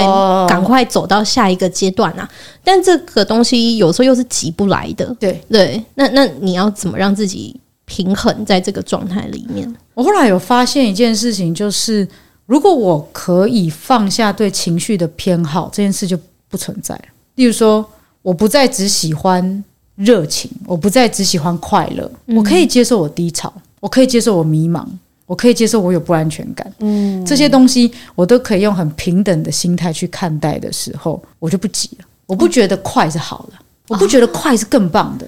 [0.47, 2.25] 赶、哦、快走到下一个阶段啊？
[2.63, 5.83] 但这个东西有时候又是急不来的，对对。
[5.95, 7.59] 那那你要怎么让自己
[7.91, 9.75] 平衡在这个状态里面？
[9.93, 12.07] 我后来有发现一件事情，就是。
[12.47, 17.03] 如果我可以放下对情绪的偏好，这件事就不存在了。
[17.35, 17.85] 例如说，
[18.21, 19.63] 我不再只喜欢
[19.95, 24.85] 热情，我不再只喜欢快乐，嗯，我可以接受我低潮，我可以接受我迷茫，
[25.25, 26.69] 我可以接受我有不安全感。
[26.79, 32.05] 嗯，这些东西我都可以用很平等的心态去看待的时候，我就不急了。
[32.25, 33.53] 我不觉得快是好的，
[33.87, 35.25] 我不觉得快是更棒的，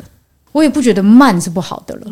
[0.52, 2.08] 我也不觉得慢是不好的了。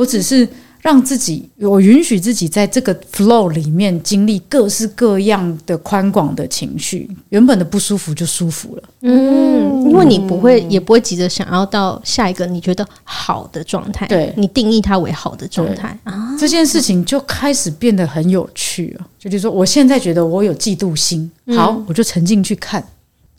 [0.00, 0.48] 我只是。
[0.82, 8.82] 让自己，我允许自己在这个 flow 里面经历各式各样的宽广的情绪，原本的不舒服就舒服了。
[9.02, 14.06] 嗯，因为你不会，也不会急着想要到下一个你觉得好的状态。
[14.06, 19.06] 对，你定义它为好的状态啊，这件事情就开始变得很有趣了。
[19.18, 22.82] 就比如说，我现在觉得我有嫉妒心，好，我就沉浸去看，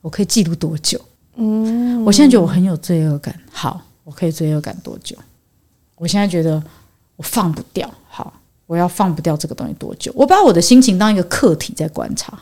[0.04, 1.02] 我可以嫉妒多久？
[1.38, 5.15] 嗯，我现在觉得我很有罪恶感，好，我可以罪恶感多久？
[6.01, 6.61] 我现在觉得。
[7.17, 8.33] 我放不掉，好，
[8.65, 10.11] 我要放不掉这个东西多久？
[10.15, 12.33] 我把我的心情当一个客体在观察，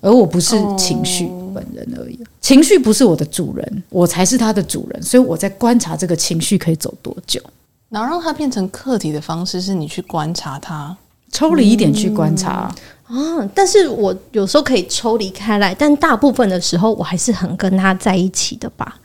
[0.00, 2.18] 而我不是情绪本人而已。
[2.40, 5.00] 情绪不是我的主人，我才是他的主人。
[5.00, 7.40] 所以我在观察这个情绪可以走多久，
[7.88, 10.96] 然后让它变成客体的方式是你去观察它，
[11.30, 12.74] 抽离一点去观察
[13.06, 13.48] 啊。
[13.54, 18.98] 但是我有时候可以抽离开来，但大部分的时候我还是很跟他在一起的吧？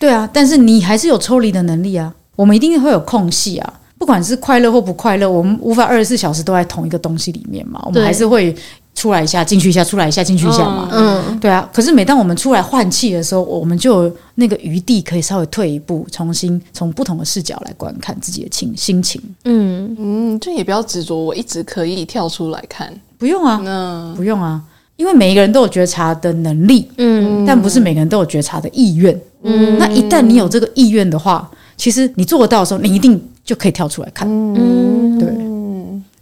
[0.00, 2.12] 对啊，但是你还是有抽离的能力啊。
[2.36, 3.80] 我们一定会有空隙啊。
[3.98, 7.82] 不管是快乐或不快乐，我们无法二十四小时都在同一个东西里面嘛。
[7.86, 8.54] 我们还是会
[8.94, 10.90] 出来一下，进去一下，出来一下，进去一下嘛。
[10.92, 11.66] 嗯，对啊。
[11.72, 19.18] 可是每当我们出来换气的时候，我们就有那个余地可以稍微退一步，重新从不同的视角来观看自己的情心情。
[19.44, 22.92] 嗯嗯，就也不要执着，我一直可以跳出来看。
[23.16, 24.60] 不用啊，那不用啊，
[24.96, 29.18] 因为每一个人都有觉察的能力，嗯，但不是每个人都有觉察的意愿。
[29.42, 33.20] 嗯，那一旦你有这个意愿的话，其实你做得到的时候，你一定。
[33.46, 35.28] 就可以跳出来看，嗯，对。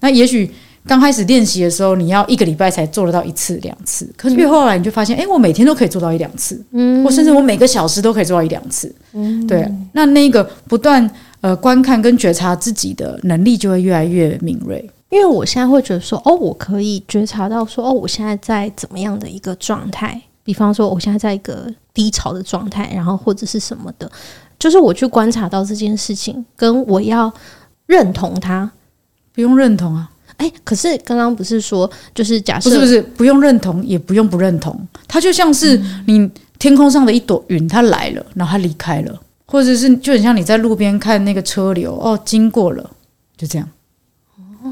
[0.01, 0.53] 那也许
[0.87, 9.67] 刚开始练习的时候，你要一个礼拜才做得到一次两次，可是越后来你就发现，哎、欸，我每天都可以做到一两次，嗯，或甚至我每个小时都可以做到一两次，嗯，对。
[9.93, 14.87] 那那个不断呃观看跟觉察自己的能力就会越来越敏锐。
[15.09, 20.21] 因为我现在会觉得说，哦，我可以觉察到说，哦，我现在在怎么样的一个状态？
[20.45, 24.12] 比方说，我现在在一个低潮的状态，然后或者是什么的。
[24.59, 27.33] 就是我去观察到这件事情，跟我要
[27.87, 28.71] 认同它，
[29.33, 30.11] 不用认同啊。
[30.37, 42.90] 哎，可是刚刚不是说，就是假设不是不是不用认同，也不用不认同，它就像是你天空上的一朵云，它来了，然后它离开了，或者是就很像你在路边看那个车流，哦，经过了，
[43.37, 43.69] 就这样。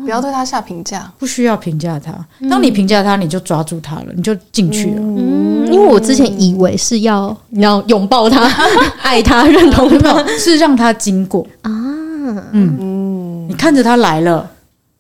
[0.01, 2.13] 不要对他下评价，不需要评价他。
[2.49, 4.97] 当你评价他，你就抓住他了，你就进去了。
[5.01, 8.51] 嗯，因为我之前以为是要你要拥抱他、
[9.03, 11.71] 爱他、认同他， 是让他经过啊。
[11.71, 14.51] 嗯嗯，你看着他来了，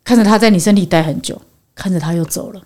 [0.05, 1.41] 看着他在你身体待很久，
[1.75, 2.61] 看着他又走了，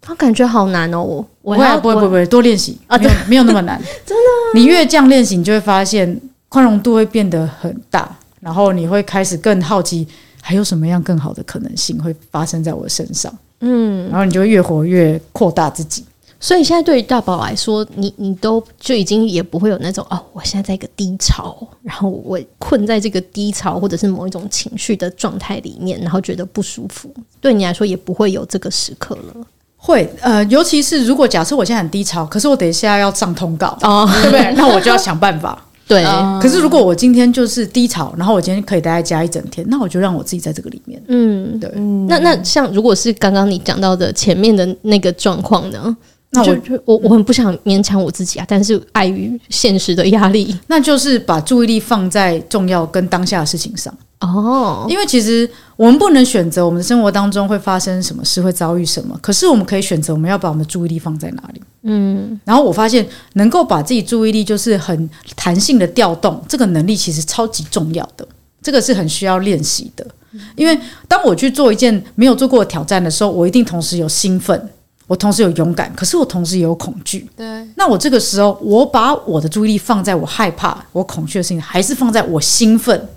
[0.00, 1.02] 他感觉好难哦。
[1.02, 4.58] 我我不会不会不会多练习啊，对，没有那么难， 真的。
[4.58, 8.08] 你越这样练习，你就会发现宽容度会变得很大。
[8.38, 10.06] 然后你会开始更好奇，
[10.46, 13.36] 还有什么样更好的可能性会发生在我身上？
[13.62, 16.04] 嗯，然后你就会越活越扩大自己。
[16.38, 27.12] 所以现在对于大宝来说，你你都就已经也不会有那种哦，我现在在一个低潮，然后我困在这个低潮或者是某一种情绪的状态里面，然后觉得不舒服。
[27.40, 29.34] 对你来说也不会有这个时刻了。
[29.76, 34.54] 会呃，尤其是如果假设我现在很低潮，可是我等一下要上通告，哦，对不对？
[34.54, 35.65] 那我就要想办法。
[35.88, 36.04] 对，
[36.42, 41.00] 可是如果我今天就是低潮，然后我今天可以待在家一整天，那我就让我自己在这个里面。
[41.08, 41.70] 嗯，对。
[42.08, 45.96] 那那像如果是刚刚你讲到的前面的那个状况呢？
[46.36, 53.92] 那我就我我很不想勉强我自己啊，但是碍于现实的压力， 那就是把注意力放在重要跟当下的事情上。
[54.20, 61.60] 哦，因为其实我们不能选择我们的生活当中会发生什么事，会遭遇什么，可是我们可以选择我们要把我们的注意力放在哪里。
[61.82, 68.26] 嗯，然后我发现能够把自己注意力就是很弹性的调动，这个能力其实超级重要的，
[68.62, 70.06] 这个是很需要练习的。
[70.54, 74.68] 因为当我去做一件没有做过的挑战的时候，我一定同时有兴奋，
[75.06, 77.26] 我同时有勇敢，可是我同时也有恐惧。
[77.36, 83.08] 对，那我这个时候我把我的注意力放在我害怕、我恐惧的事情，还是放在我兴奋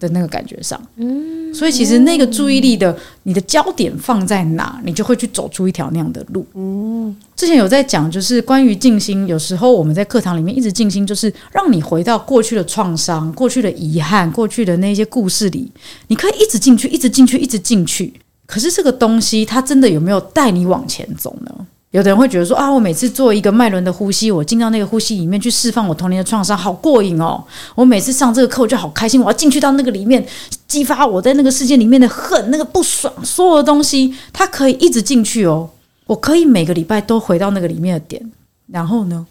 [0.00, 6.46] 的那个感觉上，嗯，所以其实那个注意力的你的焦点放在哪，你就会去走出一条那样的路。
[6.54, 15.70] 嗯，之前有在讲，就是关于静心，有时候我们在课堂里面一直静心，就是让你回到过去的创伤、过去的遗憾、过去的那些故事里，
[16.08, 18.12] 你可以一直进去，一直进去，一直进去。
[18.48, 21.54] 可是这个东西，它真的有没有带你往前走呢？
[21.90, 27.44] 有的人会觉得说啊，我每次做一个脉轮的呼吸，我进到那个呼吸里面去释放我童年的创伤，好过瘾哦！
[27.74, 30.26] 我每次上这个课，我就好开心，我要进去到那个里面，
[30.66, 35.68] 激发我在那个世界里面的恨、那个不爽，所有的东西，它可以一直进去哦。
[36.06, 38.32] 我可以每个礼拜都回到那个里面的点，
[38.66, 39.26] 然后呢，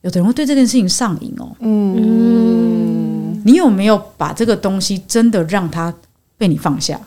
[0.00, 1.48] 有的人会对这件事情上瘾哦。
[1.60, 5.94] 嗯，你有没有把这个东西真的让它
[6.36, 7.00] 被你放下？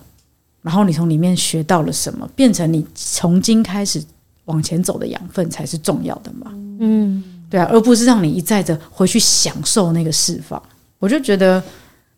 [0.65, 4.03] 然后你从里面学到了什么，变成你从今开始。
[4.45, 10.61] 往前走的养分才是重要的嘛，嗯，对啊，而不是让你一再的回去享受那个释放。
[10.99, 11.59] 我就觉得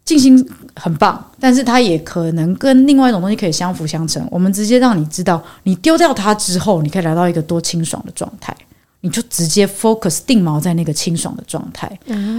[0.03, 4.27] 静心很棒，但是它也可能跟另外一种东西可以相辅相成。
[4.29, 8.53] 我们直接让你知道，你丢掉它之后，你可以来到一个多清爽的状态，
[8.99, 11.89] 你就直接 focus 定锚在那个清爽的状态，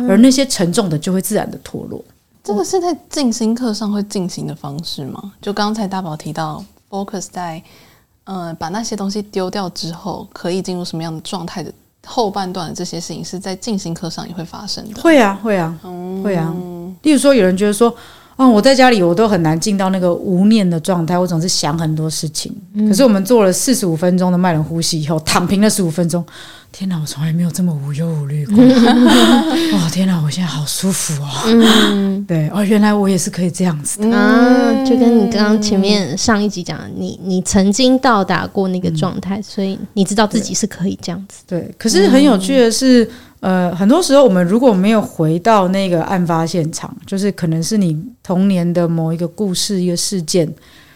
[0.07, 2.05] 而那些沉重的就会自然的脱落。
[2.42, 5.33] 这个是在静心课上会进行的方式吗？
[5.40, 7.62] 就刚才大宝提到 focus 在。
[8.31, 11.72] 呃，把那些东西丢掉之后，可以进入什么样的状态的
[12.05, 15.01] 后半段的这些事情，是在静心课上也会发生的。
[15.01, 16.55] 会啊，会啊，嗯、会啊。
[17.01, 17.90] 例如说，有人觉得说，
[18.38, 22.55] 哦，我在家里我都很难进到那个无念的状态，我总是想很多事情。
[22.74, 26.24] 嗯、可是我们做了四十五分钟的脉轮呼吸以后，躺平了十五分钟。
[26.70, 28.55] 天哪，我从来没有这么无忧无虑过！
[28.62, 31.29] 哦，天哪，我现在好舒服哦。
[31.46, 34.85] 嗯，对哦，原来我也是可以这样子的啊！
[34.85, 41.42] 就跟你刚刚前面上一集讲的，你你曾经到达过那个状态，嗯、所以你知道自己是可以这样子。
[41.46, 50.53] 对，可是很有趣的是，嗯、呃，很多时候我们如果没有回到那个案发现场，就是可能是你童年的某一个故事、一个事件。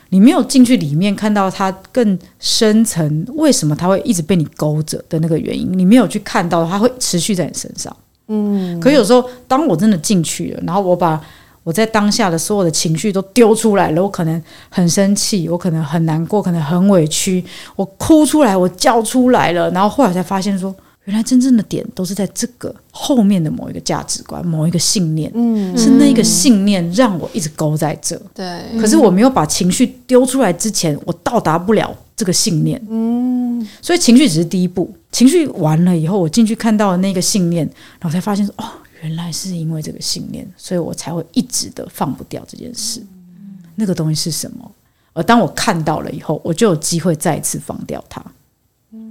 [0.08, 5.66] 你没有进去里面看到它更深层，为什么它会一直被你勾着的那个原因？
[5.72, 7.96] 你没有去看到它会持续在你身上。
[8.28, 11.18] 嗯，可有时候当我真的进去了，然后我把
[11.62, 17.42] 我在当下的所有的情绪都丢出来了，我可能很生气，我可能很难过，可能很委屈，
[17.74, 20.74] 我哭出来，我叫出来了，然后后来才发现说。
[21.04, 28.16] 原来真正的点都是在这个后面的某一个价值观、某一个信念，嗯，是那个信念让我一直勾在这。
[28.32, 32.80] 对，可是我没有把情绪丢出来之前，我到达不了这个信念。
[32.88, 37.66] 嗯，所以情绪只是第一步，情绪完了以后，我进去看到了那个信念，
[37.98, 38.64] 然后才发现说，哦，
[39.02, 43.00] 原来是因为这个信念，所以我才会一直的放不掉这件事。
[43.00, 44.70] 嗯，那个东西是什么？
[45.14, 48.24] 而当我看到了以后，我就有机会再一次放掉它。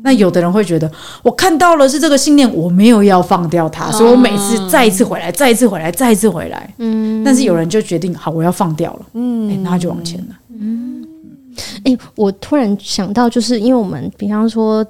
[0.04, 6.74] 那有的人会觉得，我看到了是这个信念，我没有要放掉它，所以我每次再一次回来，再一次回来，再一次回来。
[6.80, 9.00] 嗯，但是有人就决定，好，我要放掉了。
[9.14, 10.36] 嗯，欸，那他就往前了。
[10.50, 11.06] 嗯，
[11.84, 14.84] 哎，我突然想到，就是因为我们，比方说，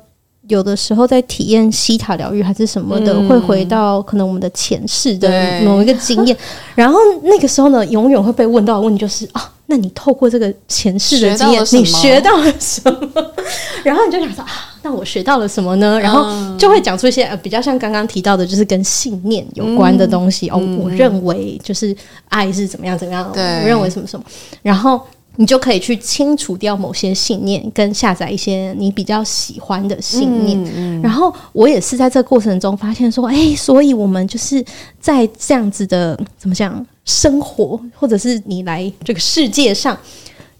[0.47, 6.37] 有的时候在体验西塔疗愈还是什么的，会回到可能我们的前世的某一个经验，
[6.73, 9.51] 然后那个时候呢，永远会被问到的问题就是啊。
[9.71, 13.31] 那你透过这个前世的经验，你学到了什么？
[13.85, 14.49] 然后你就想说啊，
[14.81, 15.97] 那我学到了什么呢？
[15.97, 20.83] 然后就会讲出一些呃比较像刚刚提到的，就是跟信念有关的东西、嗯、哦。
[20.83, 21.95] 我认为就是
[22.27, 24.25] 爱是怎么样怎么样，对我认为什么什么，
[24.61, 24.99] 然后。
[25.37, 30.61] 你就可以去清除掉某些信念，跟下载一些你比较喜欢的信念。
[30.65, 34.63] 嗯嗯、然后我也是在这个过程中发现说，哎、欸，所以我们就是
[34.99, 39.97] 在这样子的怎么讲生活，或者是你来这个世界上，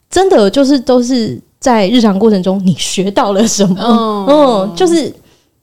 [0.10, 3.76] 真的就是都是在日常过程中你学到了什么？
[3.80, 5.14] 嗯，嗯，就是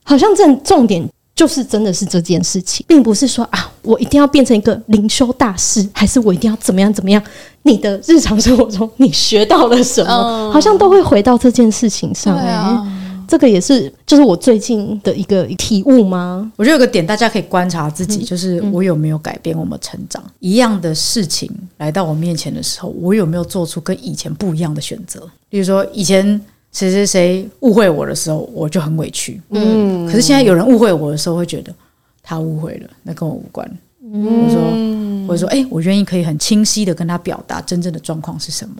[0.02, 1.08] 好像这重点。
[1.38, 7.22] 就是真的是这件事情，并不是说啊，我一定要变成一个灵修大师，还是我一定要怎么样怎么样？
[7.62, 12.36] 你的日常生活中你学到了什么，嗯、好像都会回到这件事情上。
[12.36, 12.97] 哎、啊欸，
[13.28, 16.50] 这个也是，就是我最近的一个体悟吗？
[16.56, 20.22] 我觉得有个点大家可以观察自己，就是我有没有改变，我们成长。
[20.26, 25.22] 嗯、一样的事情来到我面前的时候，我有没有做出跟以前不一样的选择？
[25.48, 26.40] 比如说以前。
[26.70, 29.40] 谁谁谁误会我的时候，我就很委屈。
[29.48, 31.74] 嗯，可是现在有人误会我的时候，会觉得
[32.22, 33.66] 他误会了，那跟我无关。
[34.02, 38.76] 嗯，我说，或者说，哎，我愿意可以很清晰的跟他表达真正的状况是什么。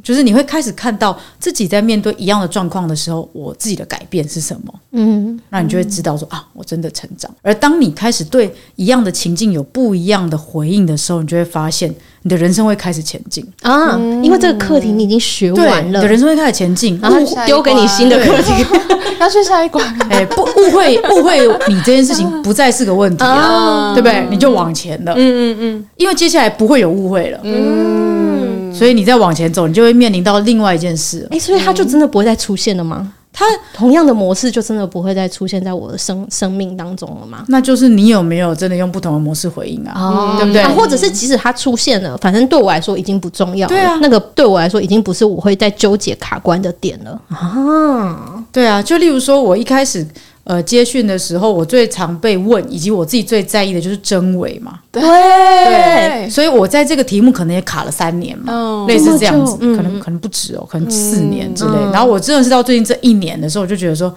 [0.00, 4.74] 嗯，就是你会开始看到自己在面对一样的状况的时候，我自己的改变是什么。
[4.92, 7.30] 嗯，那你就会知道说啊，我真的成长。
[7.42, 18.52] 而当你开始对一样的情境有不一样的回应的时候，你就会发现你的人生会开始前进啊，因为这个课题你已经学完了，你的人生会开始前进，然后丢给你新的课题，
[19.20, 19.84] 要去下一关。
[20.10, 21.38] 哎，不误会误会
[21.68, 24.26] 你这件事情不再是个问题了，对不对？
[24.30, 25.12] 你就往前了。
[25.16, 27.38] 嗯嗯嗯，因为接下来不会有误会了。
[27.44, 28.39] 嗯，
[28.72, 31.26] 所以你再往前走，你就会面临到另外一件事。
[31.30, 33.12] 哎，所以他就真的不会再出现了吗？
[33.32, 37.44] 它同样的模式就真的不会再出现在我的生生命当中了吗？
[37.46, 39.92] 那就是你有没有真的用不同的模式回应啊？
[39.94, 40.60] 哦、对不对？
[40.60, 43.74] 啊、或者是即使它出现了，反正对我来说已经不重要了。
[43.74, 48.44] 对啊，那个对我来说已经不是我会在纠结卡关的点了啊。
[48.50, 50.04] 对啊，就例如说我一开始。
[50.50, 54.80] 呃，接讯的时候，我最常被问，以及我自己最在意的就是真伪嘛。
[54.90, 61.76] 对，对，所以我在这个题目可能也卡了三年嘛，哦、类似这样子，嗯、可能可能不止哦，可能四年之类。
[61.76, 64.12] 嗯、然后我真的是到最近这一年的时候，我就觉得说，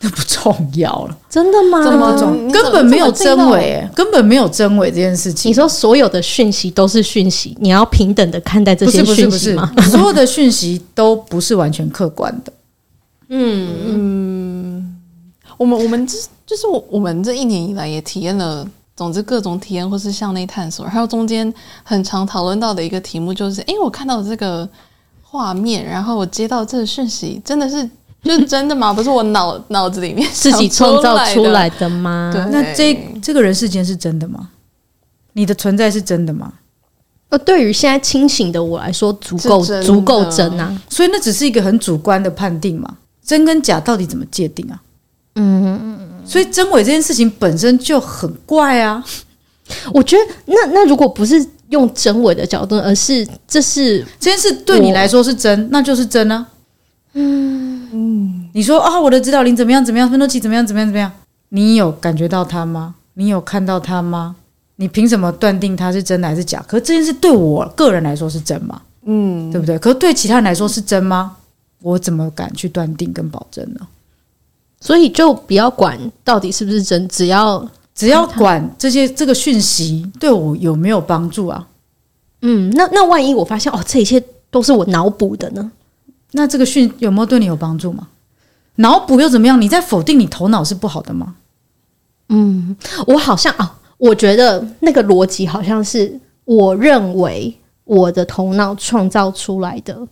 [0.00, 1.84] 那不重要了，真的吗？
[1.84, 5.50] 这么重，根本没有真伪，根本没有真伪这件事情。
[5.50, 9.70] 你说所有的讯息都是讯息，你要平等的看待这些讯息吗？
[9.90, 12.52] 所有的讯息都不是完全客观的。
[13.28, 14.53] 嗯嗯。
[15.54, 21.52] 嗯我们我们这就是我我们这一年以来也体验了，总之各种体验或是向内探索，还有中间
[21.82, 24.68] 很常讨论到的一个题目就是，诶，我看到这个
[25.22, 27.88] 画面，然后我接到这个讯息，真的是
[28.22, 28.92] 就是真的吗？
[28.92, 32.30] 不是我脑脑子里面自己创造出来的吗？
[32.32, 34.50] 对，那这这个人世间是真的吗？
[35.34, 36.52] 你的存在是真的吗？
[37.30, 44.80] 呃，对于现在清醒的我来说，足够足够真啊，所以那只是一个很主观的判定嘛，真跟假到底怎么界定啊？
[45.36, 49.04] 嗯嗯嗯，所以真伪这件事情本身就很怪啊。
[49.92, 56.46] 我觉得那那如果不是用真伪的角度，而是这是这件事对你来说是真，那就是真啊。
[57.14, 61.10] 嗯嗯，你说啊，我的指导灵怎么样怎么样，奋斗期怎么样怎么样怎么样？
[61.50, 62.96] 你有感觉到他吗？
[63.14, 64.36] 你有看到他吗？
[64.76, 66.62] 你凭什么断定他是真的还是假？
[66.66, 68.82] 可是这件事对我个人来说是真吗？
[69.06, 69.78] 嗯，对不对？
[69.78, 71.36] 可是对其他人来说是真吗？
[71.80, 73.86] 我怎么敢去断定跟保证呢？
[74.84, 81.66] 所以就不要管到底是不是真，只要只要管这些这个讯息对我有没有帮助啊？
[82.42, 85.72] 嗯，那那万一我发现哦，这一切都是我脑补的呢？
[86.32, 88.08] 那这个讯有没有对你有帮助吗？
[88.74, 89.58] 脑补又怎么样？
[89.58, 91.36] 你在否定你头脑是不好的吗？
[92.28, 92.76] 嗯，
[93.06, 100.06] 我好像啊，我觉得那个逻辑好像是我认为我的头脑创造出来的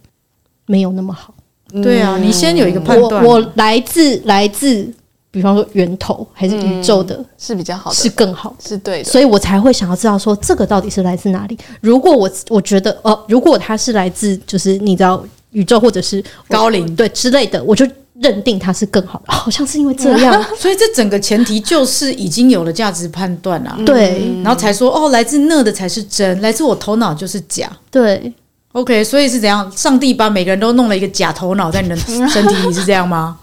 [0.65, 1.35] 没有那么好。
[1.81, 3.25] 对啊，你先有一个判断。
[3.25, 4.87] 我我来自来自，
[5.31, 11.57] 比方说源头还是宇宙的，是比较好的，是更好的，是对的，所以我才会想要知道说这个到底是来自哪里。
[11.81, 17.87] 如果我我觉得哦，如果它是来自就是你知道宇宙或者是高龄对之类的，我就
[18.21, 19.33] 认定它是更好的。
[19.33, 23.79] 好像是因为这样， 所以这整个前提就是已经有了价值判断啊。
[23.87, 27.71] 对，然后才说哦，来自那的才是真，来自我头脑就是假。
[27.91, 28.33] 对。
[28.73, 29.71] OK，所以是怎样？
[29.75, 31.97] 上帝把每个人都弄了一个假头脑在你的
[32.29, 33.37] 身体里，是这样吗？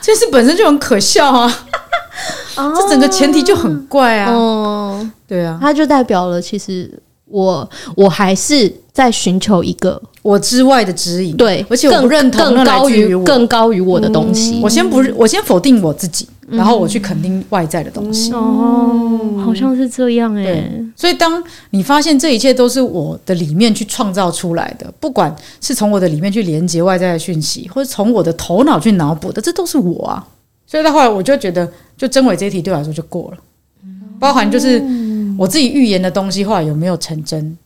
[0.00, 1.52] 这事本身就很可笑啊！
[2.54, 4.32] 这整个前提就很怪啊！
[4.32, 6.90] 哦，对啊，它就代表了，其实
[7.26, 11.36] 我我还是在寻求一个我之外的指引。
[11.36, 14.60] 对，而且我不认同更高于更高于我的东西。
[14.62, 18.32] 我先不，我先否定我自己，然后我去肯定外在的东西。
[18.32, 20.70] 哦，好像是这样哎。
[20.94, 30.26] 所以当你发现这一切都是我的里面去创造出来的，不管是从我的里面去连接外在的讯息，或者从我的头脑去脑补的，这都是我啊。
[30.66, 33.38] 所以到后来我就觉得，就真伪这一题对我来说就过了，
[34.18, 34.82] 包含就是
[35.38, 37.56] 我自己预言的东西后来有没有成真，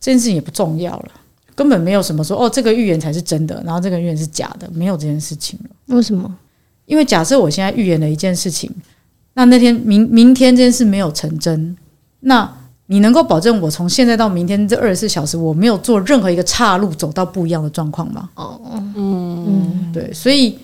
[0.00, 1.08] 这件事情也不重要了。
[1.54, 5.94] 根本没有什么说哦，这个预言才是真的，然后这个预言是假的，没有这件事情了。
[5.94, 6.28] 为什么？
[6.86, 8.70] 因为假设我现在预言了一件事情，
[9.34, 11.76] 那那天明明天这件事没有成真，
[12.20, 12.50] 那
[12.86, 18.28] 你能够保证我从现在到明天这二十四小时，我没有做任何一个岔路，走到不一样的状况吗？
[18.34, 18.60] 哦，
[18.94, 20.58] 嗯嗯，对，所以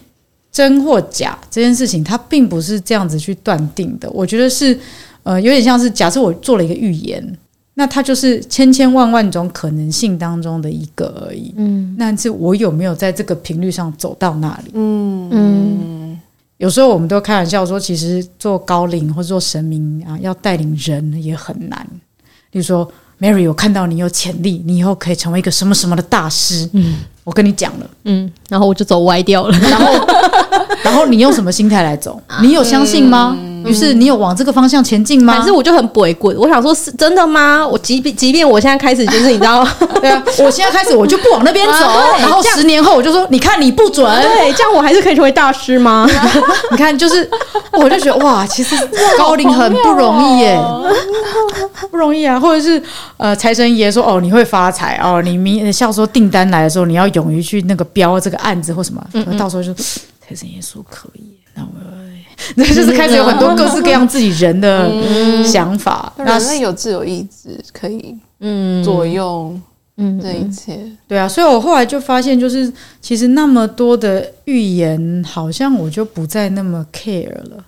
[0.52, 4.10] 真或假这件事情，它并不是这样子去断定的。
[4.10, 4.78] 我觉得是
[5.22, 7.38] 呃，有点像是假设我做了一个预言。
[7.74, 11.54] 那它就是千千万万种可能性当中的一个而已。
[11.56, 14.72] 嗯，那是我有没有在这个频率上走到那里？
[14.74, 16.09] 嗯嗯。
[16.60, 21.86] 有时候我们都开玩笑说，其实做高龄或者做神明啊，要带领人也很难。
[22.50, 22.86] 比如说
[23.18, 26.68] ，Mary，我看到你有潜力，你以后可以成为一个什么什么的大师。
[26.74, 27.90] 嗯，我跟你讲了。
[28.04, 29.58] 嗯，然后我就走歪掉了。
[29.58, 30.06] 然后，
[30.84, 32.20] 然后你用什么心态来走？
[32.42, 33.34] 你有相信吗？
[33.40, 35.34] 嗯于是你有往这个方向前进吗？
[35.34, 37.66] 反正我就很鬼鬼，我想说是真的吗？
[37.66, 39.66] 我即便即便我现在开始就是你知道，
[40.00, 46.08] 对啊，我现在开始我就不往那边走， 啊、然后十年后我就说，你看你不准，对，这样我还是可以成为大师吗？
[46.70, 47.28] 你看，就是
[47.72, 48.76] 我就觉得哇，其实
[49.18, 50.58] 高龄很不容易耶，
[51.90, 52.38] 不容易啊。
[52.38, 52.82] 或者是
[53.16, 61.22] 呃，财神爷说哦，你会发财哦，你明像说订单来的时候，你要勇于去那个标这个案子或什么，嗯嗯到时候就财神爷说可以，
[61.54, 61.68] 那我。
[62.54, 64.90] 那 就是开始有很多各式各样自己人的
[65.44, 69.54] 想法，人类有自由意志，可以嗯左右
[69.96, 70.20] 嗯。
[70.20, 77.64] 这一切，对啊，所以我后来就发现，就是其实那么多的预言，好像我就不再那么 care 了，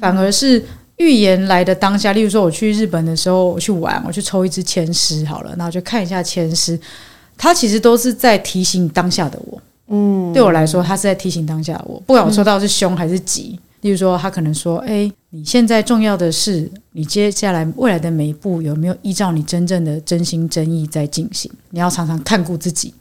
[0.00, 0.64] 反而是
[0.96, 6.78] 预言来的当下，例如说我去日本的时候，我去玩，我去抽一支签诗好了，然后就看一下签诗，
[7.36, 13.58] 它其实都是在提醒当下的我，嗯，对我来说，它是在提醒当下的我，不管我抽到是凶还是吉。
[13.80, 21.50] 例如说，他可能说：“哎，你现在重要的是，你接下来未来的每一步有没有依照你真正的真心真意在进行？
[21.70, 22.92] 你要常常看顾自己，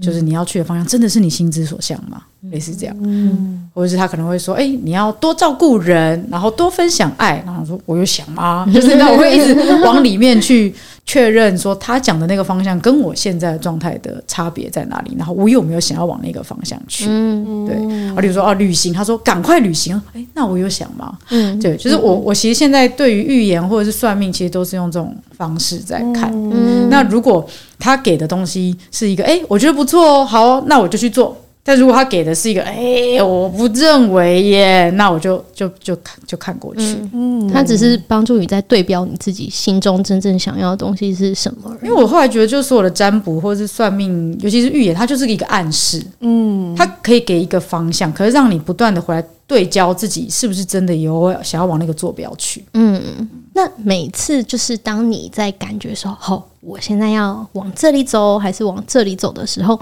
[0.00, 2.24] 就是你要去的方向真的是你心之所向吗？
[2.50, 7.42] 类似这样，嗯，或者是他可能会说：哎，你要多照顾人，然后多分享爱。
[7.44, 8.66] 然后说：我有想吗？
[8.72, 10.74] 就是那我会一直往里面去。”
[11.08, 15.14] 确认说他讲的那个方向跟我现在的状态的差别在哪里？
[15.16, 17.06] 然后我有没有想要往那个方向去？
[17.08, 17.74] 嗯，对。
[18.14, 19.98] 啊，比如说啊，旅行，他说赶快旅行。
[20.12, 21.16] 哎，那我有想吗？
[21.30, 26.30] 嗯，对，就是我，我其实现在对于预言或者是算命，其实都是用这种方式在看。
[26.34, 31.34] 嗯，那如果他给的东西是一个，哎，我觉得不错哦，好哦，那我就去做。
[31.68, 36.96] 但如果他给的是一个，哎，我不认为耶，那我就就就看就看过去。
[37.12, 41.70] 嗯，他只是帮助你在对标你自己心中真正想要的东西是什么。
[41.82, 46.02] 因为我后来觉得，就是所有的占卜或者是算命，尤其是预言，它就是一个暗示。
[46.20, 52.64] 嗯，它可以给一个方向，可是让你不断的回来对焦自己是不是真的有想要往那个坐标去。
[52.72, 59.78] 嗯，那每次就是当你在感觉说，哦，我现在要往这里走，还是往这里走的时候。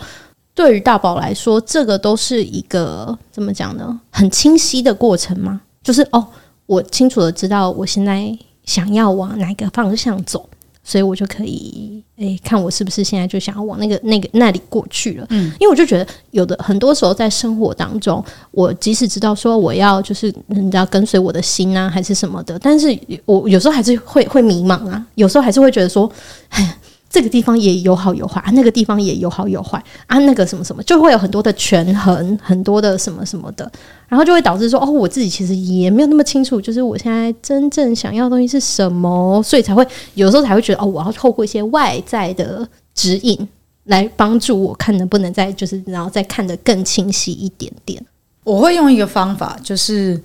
[0.56, 4.00] 对于大宝来说，这个都是一个怎么讲呢？
[4.10, 5.60] 很清晰的过程吗？
[5.84, 6.26] 就是哦，
[6.64, 10.48] 我清楚的知道我现在想要往哪个方向走，
[10.82, 15.26] 所以我就可以诶看我是不是现在就想要往那个那个那里过去了。
[15.28, 26.10] 嗯，因为我就觉得有的很多时候在生活当中，我即使知道说我要就是你知道跟随我的心啊，还是什么的，但是我有时候还是会会迷茫啊，有时候还是会觉得说，
[26.48, 26.78] 哎。
[27.16, 33.72] 这个地方也有好有坏啊，那个地方也有好有坏啊，那个什么什么就会有很多的权衡，很多的什么什么的，
[34.06, 43.48] 然后就会导致说，哦，我自己其实也没有那么清楚，就是我现在真正想要的东西是什么，所以才会有时候才会觉得，哦，我要透过一些外在的指引
[43.84, 48.04] 来帮助我看能不能再就是然后再看得更清晰一点点。
[48.44, 50.20] 我会用一个方法，就是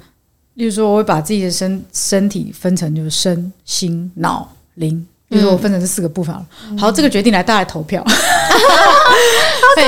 [0.55, 5.07] 例如说，我会把自己的身身体分成就是身心脑灵。
[5.32, 6.41] 比如说我分成这四个部分了，
[6.77, 8.03] 好，这个决定来大家来投票。
[9.77, 9.86] 哎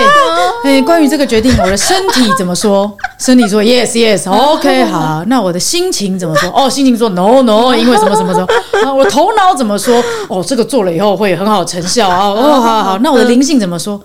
[0.64, 2.90] 哎，关于这个决定，我的身体怎么说？
[3.20, 5.22] 身体说 yes yes，OK， 好。
[5.28, 6.50] 那我的心情怎么说？
[6.56, 8.48] 哦，心情说 no no，因为什么什么什么。
[8.94, 10.02] 我头脑怎么说？
[10.30, 12.26] 哦，这个做了以后会很好成效啊。
[12.30, 12.98] 哦，好好。
[13.00, 14.02] 那我的灵性怎么说？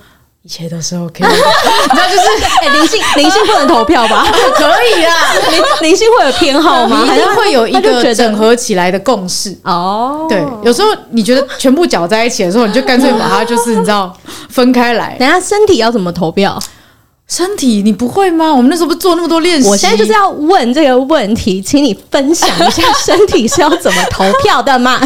[0.48, 4.26] 一切都是 OK，你知道就是 哎，灵性灵性不能投票吧？
[4.56, 5.14] 可以啊，
[5.50, 7.04] 灵灵性会有偏好吗？
[7.06, 9.54] 还是会有一个整合起来的共识？
[9.62, 14.10] 哦，对，有时候你觉得全部搅在一起的时候，你就干脆把它就是你知道
[14.48, 15.14] 分开来。
[15.20, 16.58] 等下身体要怎么投票？
[17.26, 18.50] 身体你不会吗？
[18.50, 19.68] 我们那时候不做那么多练习？
[19.68, 24.98] 我现在就是要问这个问题，请你分享一下身体是要怎么投票的嘛？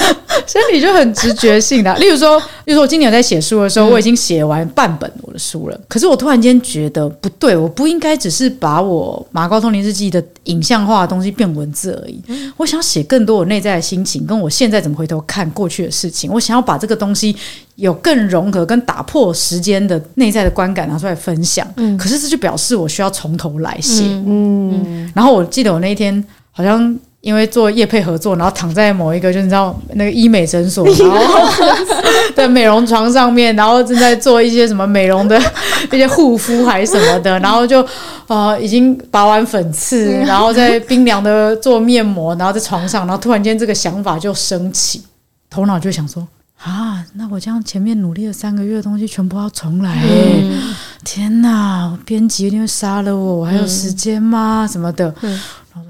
[0.46, 5.80] 身体就很直觉性的，例如说，例如说，我今年在写书的时候，我已经写完半本我的书了。
[5.86, 12.20] 可是我突然间觉得不对，我不应该只是把我《马高通灵日记》的影像化的东西变文字而已。
[12.56, 16.32] 我想写更多我内在的心情，跟我现在怎么回头看过去的事情。
[16.32, 17.36] 我想要把这个东西
[17.76, 21.66] 有更融合跟打破时间的内在的观感拿出来分享。
[21.98, 24.02] 可是这就表示我需要从头来写。
[24.26, 26.98] 嗯，然后我记得我那一天好像。
[27.20, 31.48] 因为做业配合作，然后躺在某一个就你知道那个医美诊所， 然后
[32.34, 35.38] 在美容床上面，然后正在做一些什么美容的
[35.92, 37.86] 一些护肤还是什么的，然后就
[38.26, 45.02] 呃已经拔完粉刺，然后在冰凉的做面膜，然后在床上，然后突然间这个想法就升起，
[45.50, 46.26] 头脑就想说
[46.62, 54.66] 啊，那我这样前面努力了三个月的东西全部要重来，嗯、天哪，编辑一定会杀了我，我还有时间吗？
[54.70, 55.14] 什么的。
[55.20, 55.38] 嗯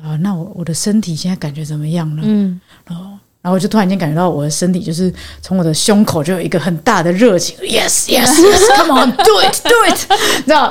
[0.03, 2.23] 啊，那我我的身体现在感觉怎么样呢？
[2.25, 3.05] 嗯，然后。
[3.43, 5.11] 然后我就突然间感觉到我的身体就是
[5.41, 9.99] 从我的胸口就有一个很大的热情，yes yes yes，come on，do it do it，
[10.37, 10.71] 你知道，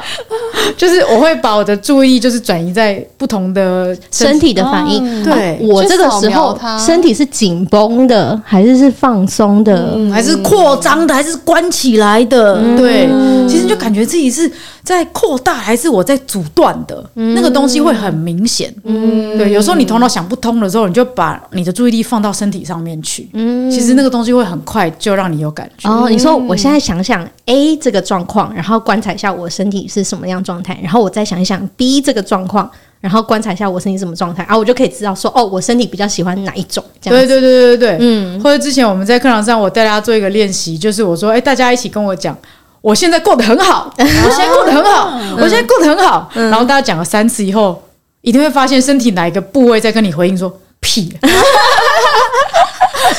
[0.77, 5.23] 就是我会把我的注意就是转移在不同的身体的反应。
[5.23, 12.61] 对，我这个时候身体是紧绷的，还是是放松的，还是扩张的，还是关起来的？
[12.77, 13.09] 对，
[13.47, 14.47] 其实就感觉自己是
[14.89, 17.07] 在扩大，还是我在阻断的？
[17.13, 18.73] 那个东西会很明显。
[18.83, 25.87] 嗯，对，有时候你头脑想不通的时候，你就把你的注意力放到身体上面去，嗯，其实那个东西会很快就让你有感觉。
[25.87, 32.67] 哦，你说我现在想想 A 这个状况，然后观察一下我身体是什么样状态，然后我再想一想 B 这个状况，
[32.99, 36.83] 然后观察一下我身体什么状态，然后我就可以知道说，哦，我身体比较喜欢哪一种。
[36.99, 38.41] 这样对对对对对，嗯。
[38.41, 42.35] 或者之前我们在课堂上，我带大家做一个练习，就是我说，哎，大家一起跟我讲，
[42.81, 46.29] 我现在过得很好， 我现在过得很好，我现在过得很好。
[46.33, 47.81] 然后大家讲了三次以后，
[48.21, 51.13] 一定会发现身体哪一个部位在跟你回应说屁。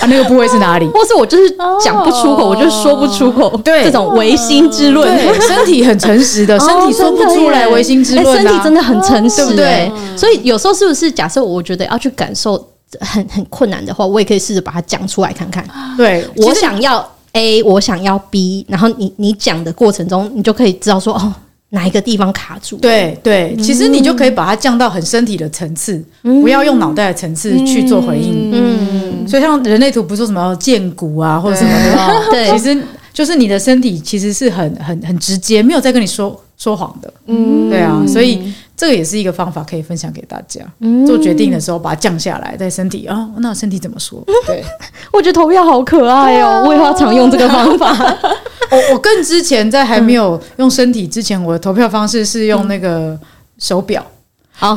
[0.00, 0.86] 啊，那个部位是哪里？
[0.88, 1.50] 或是我就是
[1.82, 3.54] 讲不出口，我就说不出口。
[3.58, 5.10] 对，这种唯心之论，
[5.42, 9.92] 身体很诚实的， 身体说不出来唯心之论，身体真的很诚实，对不对？
[10.16, 12.52] 所以有时候是不是假设我觉得要去感受
[13.00, 15.66] 很很困难的话，我也可以试着把它讲出来看看。
[15.96, 21.34] 对，我想要 A，我想要 B，然后你你讲的过程中，你就可以知道说哦。
[21.72, 22.76] 哪一个地方卡住？
[22.78, 28.50] 对对，其实你就可以把它降到很身体的层次，嗯、不要用脑袋的层次去做回应。
[28.52, 32.76] 嗯，所以像人类图不是说什么剑骨啊或者什么 的，对，其实
[33.12, 37.14] 就是你的身体其实是很很很直接，没有在跟你说说谎的。
[37.26, 38.52] 嗯，对啊，所以。
[38.80, 40.62] 这个也是一个方法，可以分享给大家。
[40.78, 44.24] 嗯、做决定的时候，把它降下来，在身体啊、哦，那身体怎么说？
[44.46, 44.64] 对，
[45.12, 47.94] 我觉得投票好可爱哦，啊、我也要常用这个方法。
[48.72, 53.18] 我我更之前在还没有用身体之前，我的投票方式是用那个
[53.58, 54.02] 手表。
[54.50, 54.74] 好，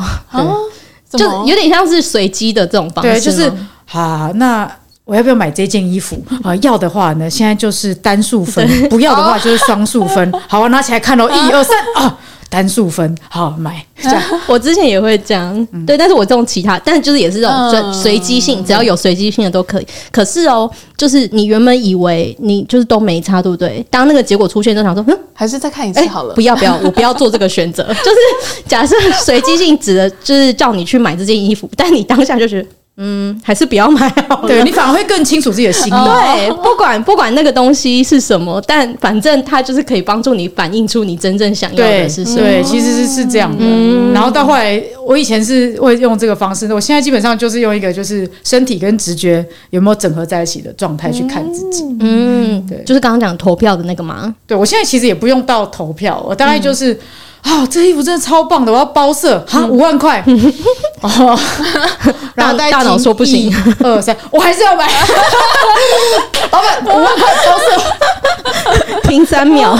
[1.12, 3.10] 就有点像是随机的这种方式。
[3.10, 3.50] 对，就是
[3.86, 4.70] 好，那
[5.06, 6.54] 我要不要买这件衣服啊？
[6.56, 10.30] 要的话呢，现在就是单数分；不要的话就是双数分。
[10.46, 12.18] 好，我拿起来看喽， 一二三啊。
[12.54, 19.86] 单数分好买， 这样 我之前也会这样，嗯、对，但是我这种其他，但就是也是这种随随机性，嗯、只要有随机性的都可以。
[20.12, 23.84] 可是哦，就是你原本以为你就是都没差，对不对？
[23.90, 26.30] 当那个结果出现，就想说，嗯，还是再看一次好了。
[26.30, 27.82] 欸、不要不要， 我不要做这个选择。
[27.82, 28.94] 就是假设
[29.24, 32.64] 随机性指的就是叫你去买这件衣服，但你当下就是。
[32.96, 34.48] 嗯，还是不要买好了。
[34.48, 35.90] 对，你反而会更清楚自己的心意。
[35.90, 42.36] 对， 不管不管那个东西是什么，但反正它就是可以帮助你反映出你真正想要的是什么。
[42.36, 43.58] 对，其实是是这样的。
[43.60, 51.84] 嗯、然后到后来，我以前是会用这个方式，我现在基本上就是用一个就是身体跟直觉有没有整合在一起的状态去看自己。
[51.98, 54.32] 嗯，对，就是刚刚讲投票的那个嘛？
[54.46, 56.92] 对，我现在其实也不用到投票，我大概就是。
[56.92, 56.98] 嗯
[57.44, 60.24] 啊，这衣服真的超棒的，我要包色，哈，五万块。
[61.02, 61.38] 哦，
[62.34, 64.88] 然后大脑说不行，二三，我还是要买。
[66.50, 69.76] 老板，五万块包色， 停三秒，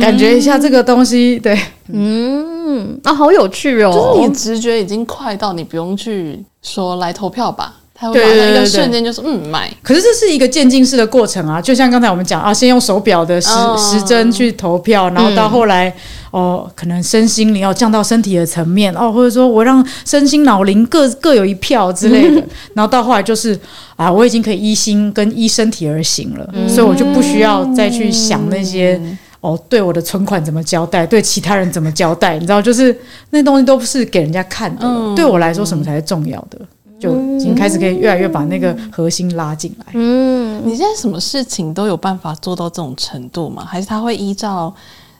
[0.00, 1.60] 感觉一下这个东西，对，
[1.92, 7.74] 嗯，啊，好有趣哦，就是你直觉已经快到你不用去说来投票吧。
[8.12, 15.92] 对对对，一个瞬间就是嗯买，可是这是一个渐进式的过程啊，就像刚才我们讲啊，先用手表的时时针去投票，然后到后来
[16.30, 22.42] 哦，可能身心灵要降到身体的层面哦，或者说我让身心脑灵各各有一票之类的，
[22.74, 23.58] 然后到后来就是
[23.96, 29.00] 啊，我已经可以依心跟依身体而行了，所以我就不需要再去想那些
[29.40, 32.96] 哦，对我的存款怎么交代，对其他人怎么交代，你知道，就是
[33.30, 36.58] 那东西都不是给人家看的，对我来说什么才是重要的。
[37.00, 39.86] 就已经开始可以越来越把那个核心拉进来。
[39.94, 43.64] 嗯，嗯，你现在什么事情都有办法做到这种程度吗？
[43.64, 44.72] 还是他会依照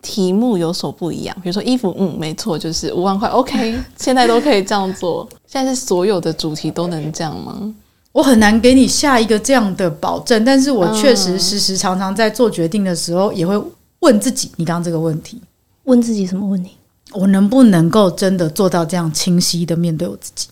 [0.02, 1.34] 题目有所不一样？
[1.42, 5.26] 比如说衣服，嗯，没错，就是五万块，OK， 现在都可以这样做。
[5.46, 7.72] 现在是所有的主题都能这样吗？
[8.12, 13.56] 我很难给你下一个这样的保证，但是我确实时时常常在做决定的时候，也会
[14.00, 15.40] 问自己：你刚刚这个问题，
[15.84, 16.72] 问自己什么问题？
[17.12, 20.48] 我能不能够真的做到这样清晰的面对我自己？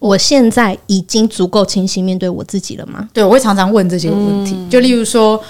[0.00, 3.06] 我现在已经足够清晰面对我自己了吗？
[3.12, 4.56] 对，我会常常问这些问题。
[4.70, 5.40] 就例如说，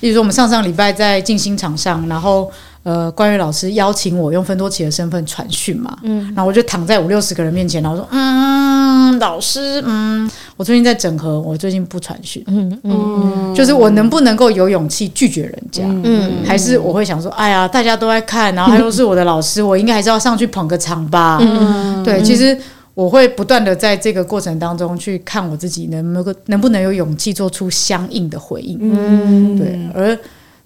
[0.00, 2.50] 例如说，我们上上礼拜在静心场上，然后
[2.82, 15.82] 呃，关于老师邀请我用芬多奇的身份传讯嘛，嗯，然后我就躺在五六十个人面前，然后说，嗯，老师，嗯，我最近在整合，我最近不传讯，嗯嗯，就是我能不能够有勇气拒绝人家？
[16.04, 21.36] 嗯，还是我会想说，哎呀，大家都在看，然后他又是我的老师，我应该还是要上去捧个场吧？
[21.42, 22.58] 嗯，对，其实。
[23.00, 29.80] 我会不断的在这个过程当中去看我自己能不能能不能有勇气做出相应的回应，嗯，对。
[29.94, 30.18] 而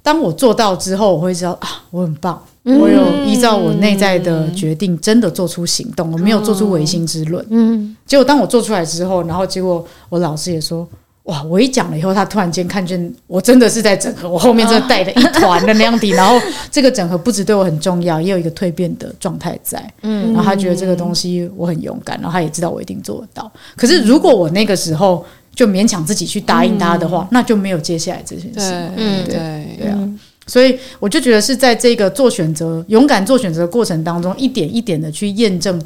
[0.02, 7.46] 当我做到之后，我会知道啊，我很棒，嗯、我有依照我内在的决定真的做出行动，我没有做出违心之论。
[7.50, 10.88] 嗯，结果当我做出来之后，然后结果我老师也说。
[11.24, 11.42] 哇！
[11.44, 16.06] 我一讲了以后，他突然间看见我真的是在整合，我后面真的带了一团的那样子。
[16.08, 16.38] 然后
[16.70, 19.82] 这个整合不止对我很重要，也有一个蜕变的状态在。
[20.02, 23.50] 嗯，然后他觉得这个东西我很勇敢，然后他也知道我一定做得到。
[23.74, 28.72] 可是如果我那个时候就勉强自己去答应他的话，那就没有接下来这件事。
[28.94, 29.98] 嗯，对对啊。
[30.46, 35.82] 所以我就觉得是在这个做选择、勇敢做选择的过程当中，一点一点的去验证。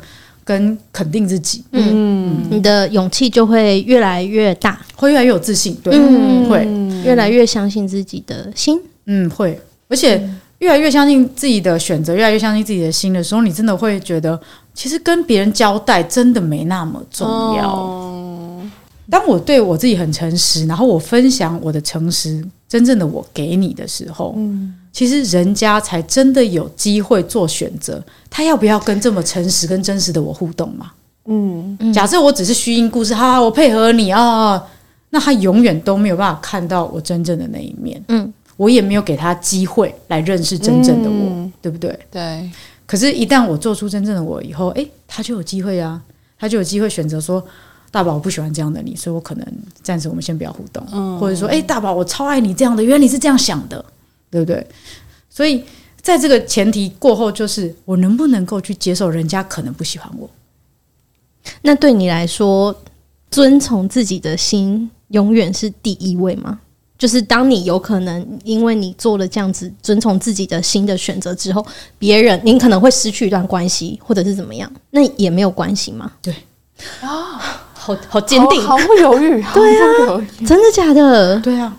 [0.48, 6.66] 跟肯定自己，嗯，你的勇气就会越来越大，会越来越有自信，对，嗯、会。
[7.04, 10.18] 越来越相信自己的心，嗯，会，而且
[10.60, 14.40] 越来越相信自己的选择，越来越相信自己的心的时候，你真的会觉得，
[14.72, 17.70] 其实跟别人交代真的没那么重要。
[17.70, 18.62] 哦、
[19.10, 24.74] 当我对我自己很诚实，然后我分享我的诚实，真正的我给你的时候，嗯。
[24.92, 30.92] 其实人家才真的有机会做选择，他要不要跟这么诚实、跟真实的我互动嘛？
[31.26, 34.66] 嗯，假设我只是虚应故事，哈哈，我配合你啊、哦，
[35.10, 38.02] 那他永远都没有办法看到我真正的那一面。
[38.08, 41.98] 嗯，我也没有给他机会来认识真正的我，嗯、对不对？
[42.10, 42.50] 对。
[42.86, 46.00] 可是，一旦我做出真正的我以后，诶，他就有机会啊，
[46.38, 47.44] 他就有机会选择说
[47.92, 49.46] ：“大宝，我不喜欢这样的你，所以我可能
[49.82, 50.82] 暂时我们先不要互动。
[50.90, 53.84] 嗯”或者说：“诶，大宝，我超爱你这样的，原来你是这样想的。”
[54.30, 54.66] 对不对？
[55.30, 55.64] 所以
[56.00, 60.28] 在这个前提过后，就是我能不能够去接受人家可能不喜欢我？
[61.62, 62.74] 那对你来说，
[63.30, 66.60] 遵从自己的心永远是第一位吗？
[66.98, 71.64] 就是当你有可能因为你做了这样子遵从自己的心的选择之后，
[71.96, 76.10] 别人您可能会失去一段关系，或者是怎么样，那也没有关系吗？
[76.20, 76.34] 对
[77.00, 77.38] 啊，
[77.72, 81.38] 好好坚定，毫不犹豫，对啊，真的假的？
[81.40, 81.76] 对啊。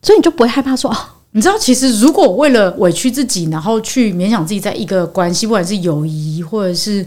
[0.00, 1.13] 所以你就不会害怕说啊？
[1.36, 7.04] 你知道，其实如果为了委屈自己，然后去勉强自己，在一个关系，不管是友谊或者是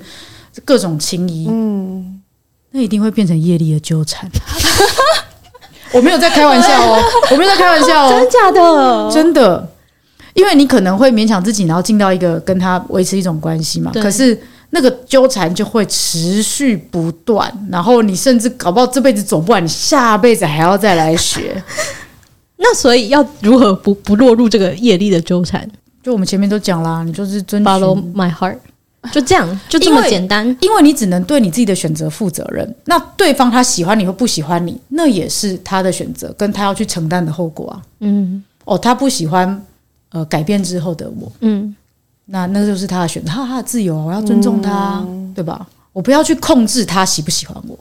[0.65, 2.21] 各种情谊，嗯，
[2.71, 4.30] 那一定会变成业力的纠缠。
[5.93, 7.01] 我没有在开玩笑哦，
[7.32, 9.11] 我没有在开玩笑哦，真的假的？
[9.13, 9.71] 真的，
[10.34, 13.93] 因为你可能会勉强自己，然后进到一个跟他维持一种关系嘛。
[13.93, 14.38] 可是
[14.71, 21.63] 那个纠缠就会持续不断，然后你甚至搞不好这辈子走不完，你下辈子还要再来学。
[22.58, 25.70] 那所以要如何不不落入这个业力的纠缠？
[26.03, 28.58] 就我们前面都讲啦，你就是遵 follow my heart，
[29.12, 30.45] 就这样， 就这么简单。
[30.62, 32.76] 因为你只能对你自己的选择负责任。
[32.86, 37.82] 那对方他喜欢你或不喜欢你，那也是他的选择，跟他要去承担的后果啊。
[37.99, 39.62] 嗯，哦，他不喜欢
[40.12, 41.76] 呃改变之后的我，嗯，
[42.26, 45.68] 那那就是他的选择，他他的自由，我要尊重他，嗯、对吧？
[45.93, 47.78] 我不要去控制他喜不喜欢我。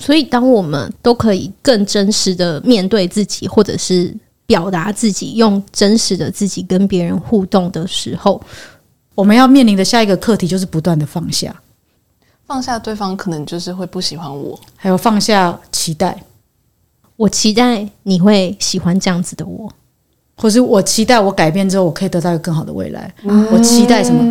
[0.00, 4.12] 所以，当我们都可以更真实的面对自己，或者是
[4.46, 8.40] 表达自己，用真实的自己跟别人互动的时候，
[9.14, 11.54] 我们要面临的下一个课题就是不断的放下，
[12.46, 16.18] 放下对方可能就是会不喜欢我，还有放下期待。
[17.16, 19.70] 我期待你会喜欢这样子的我，
[20.38, 23.14] 或是我期待我改变之后，我可以得到一个更好的未来。
[23.24, 24.24] 嗯、我期待什么？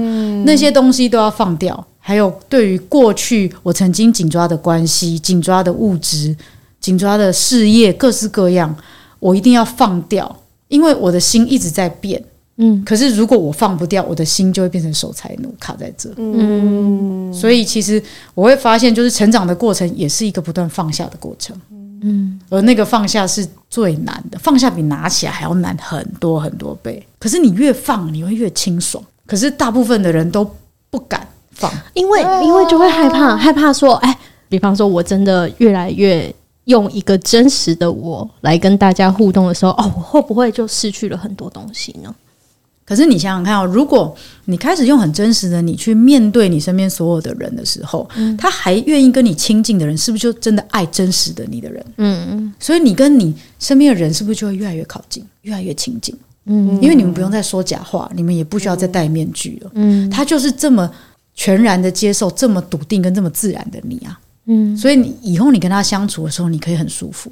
[0.43, 1.85] 那些东西都要放掉。
[2.09, 6.35] 还有对于过去我曾经紧抓的关系、紧抓的物质、
[6.81, 8.75] 紧抓的事业，各式各样，
[9.19, 10.35] 我一定要放掉，
[10.69, 12.19] 因为我的心一直在变。
[12.57, 16.11] 嗯，可是如果我放不掉，我的心就会变成守财奴，卡在这。
[16.17, 18.01] 嗯，所以其实
[18.33, 21.55] 我会发现，就是成长的过程也是一个不断放下的过程。
[22.01, 27.05] 嗯，而那个放下是最难的，放下比拿起来还要难很多很多倍。
[27.19, 29.03] 可是你越放，你会越清爽。
[29.27, 30.43] 可是大部分的人都
[30.89, 31.27] 不敢。
[31.93, 36.33] 因为因为就会害怕害怕说，哎，比方说我真的越来越
[36.65, 42.13] 用一个真实的我来跟大家互动的时候，哦，我会不会就失去了很多东西呢？
[42.85, 51.85] 可是你想想看哦，如果你开始用很真实的你去面对你身边所有的人的时候，嗯、他还愿意跟你亲近的人，是不是就真的爱真实的你的人？
[51.97, 56.17] 嗯嗯，所以你跟你身边的人是不是就会越来越靠近，越来越亲近？
[56.45, 59.71] 嗯，因为你们不用再说假话，你们也不需要再戴面具了。
[59.75, 60.89] 嗯，他就是这么
[61.39, 64.19] 全然的接受，这么笃定跟这么自然的你啊。
[64.43, 67.31] 嗯，所以你以后你跟他相处的时候，你可以很舒服，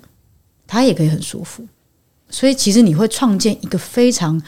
[0.65, 1.61] 他也可以很舒服。
[2.29, 4.41] 所以其实你会创建一个非常。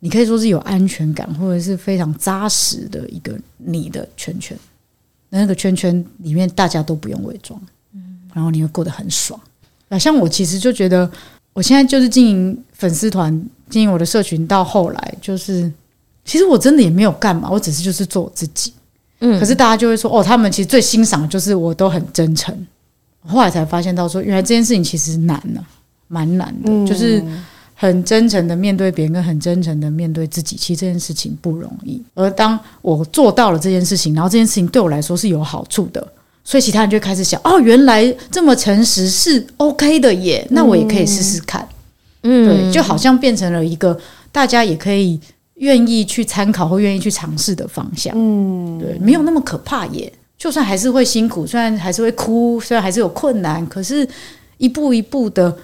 [0.00, 4.56] 你可以说是有安全感，或者是非常扎实的一个你的圈圈。
[5.28, 7.60] 那那个圈圈里面大家都不用伪装，
[7.92, 9.38] 嗯，然后你会过得很爽。
[9.88, 11.10] 那像我其实就觉得，
[11.52, 13.28] 我现在就是经营粉丝团，
[13.68, 15.68] 经营我的社群，到后来就是，
[16.24, 18.72] 其实我真的也没有干嘛，我只是就是做我自己。
[19.20, 22.54] 嗯，可是大家就会说，哦，他们其实最欣赏的就是我都很真诚。
[23.26, 25.60] 后来才发现到说，原来这件事情其实难呢，
[26.06, 27.22] 蛮难的，嗯，就是。
[27.80, 32.02] 很真诚的面对别人，跟很真诚的面对自己，其实这件事情不容易。
[32.12, 36.04] 而当我做到了这件事情，然后这件事情对我来说是有好处的，
[36.42, 41.68] 所以其他人就开始想：哦，原来这么诚实是 OK 的耶，那我也可以试试看。
[42.24, 43.96] 嗯，对，就好像变成了一个
[44.32, 45.20] 大家也可以
[45.58, 48.12] 愿意去参考或愿意去尝试的方向。
[48.16, 50.12] 嗯，对，没有那么可怕耶。
[50.36, 54.08] 就算还是会辛苦，虽然还是会哭，虽然还是有困难，可是
[54.56, 55.56] 一步一步的。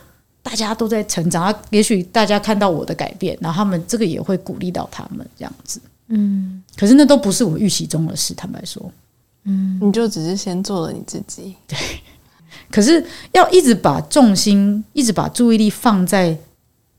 [0.44, 5.80] 大家都在成长，啊，也许大家看到我的改变，然后他们这个也会鼓励到他们这样子。
[6.08, 8.92] 嗯，可是那都不是我预期中的事，坦白说。
[9.44, 11.54] 嗯，你就只是先做了你自己。
[11.66, 11.78] 对。
[12.70, 16.36] 可是要一直把重心，一直把注意力放在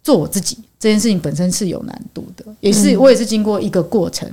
[0.06, 4.32] 做我自己这件事情本身是有难度的，也是我也是经过一个过程。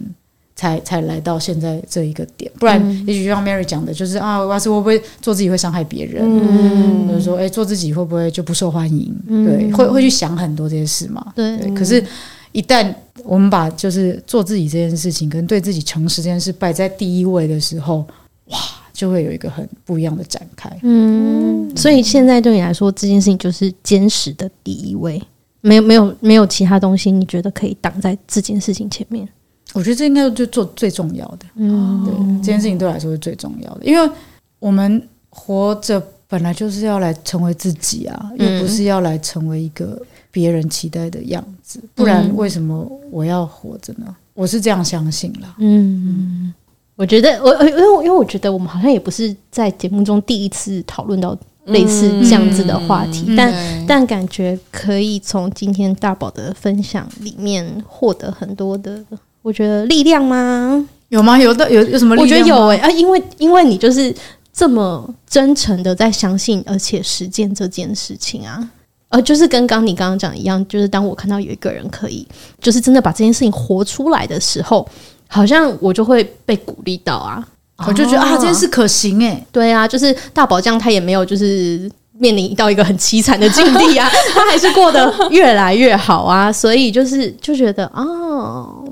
[0.55, 6.23] 才才来到现在这一个点，不然也许就像 Mary 讲的，就是啊，要是会不会做自己会伤害别人？
[6.25, 9.13] 嗯，或者说，哎，做自己会不会就不受欢迎？
[9.27, 11.33] 嗯、对，会会去想很多这些事嘛？
[11.35, 11.57] 对。
[11.57, 12.05] 对，可是，
[12.53, 12.95] 一旦
[13.25, 18.07] 我们把就是做自己这件事情跟对自己诚实这件事摆在第一位的时候，
[18.49, 18.59] 哇，
[18.93, 20.69] 就会有一个很不一样的展开。
[20.83, 25.21] 嗯，嗯，所以现在对你来说，这件事情就是坚实的第一位，
[25.63, 29.27] 没有没有没有其他东西，你觉得可以挡在这件事情前面？
[29.73, 34.11] 我觉得这应该就做最重要的，嗯，对，这件事情对我来说是最重要的，因为
[34.59, 39.99] 我们活着本来就是要来成为自己啊，又不是要来成为一个
[40.31, 44.15] 别人期待的样子，不然为什么我要活着呢？
[44.35, 45.55] 我是这样相信啦。
[45.59, 46.53] 嗯，
[46.97, 51.35] 我觉得我因为因为我觉得我们好像也不是在节目中第一次讨论到
[51.67, 59.03] 类似这样子的话题，但但感觉可以从今天大宝的分享里面获得很多的。
[59.43, 60.89] 我觉得力量吗？
[61.09, 61.39] 有吗？
[61.39, 62.25] 有的有有什么力量？
[62.25, 64.15] 我觉得有诶、欸、啊，因为因为你就是
[64.53, 68.71] 这么真诚的在相信，而且实践这件事情啊，
[69.09, 72.27] 呃，就是跟刚你刚刚讲一样，就是当我看到有一个人可以，
[72.61, 74.89] 就是真的把这件事情活出来的时候，
[75.27, 77.47] 好像我就会被鼓励到啊，
[77.87, 88.85] 我就觉得啊，这件事可行哎、欸，对啊，就是大宝酱他也没有就是面临到一个很凄惨的境地啊， 他还是过得越来越好啊，所以就是就觉得哦。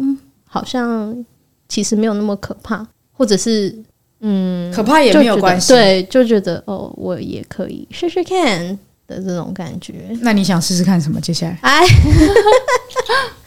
[0.53, 1.15] 好像
[1.69, 3.73] 其实没有那么可怕，或者是
[4.19, 5.73] 嗯，可怕也没有关系。
[5.73, 8.77] 对，就觉得哦，我也可以试试看
[9.07, 10.11] 的这种感觉。
[10.23, 11.21] 那你想试试看什么？
[11.21, 11.87] 接下来，哎，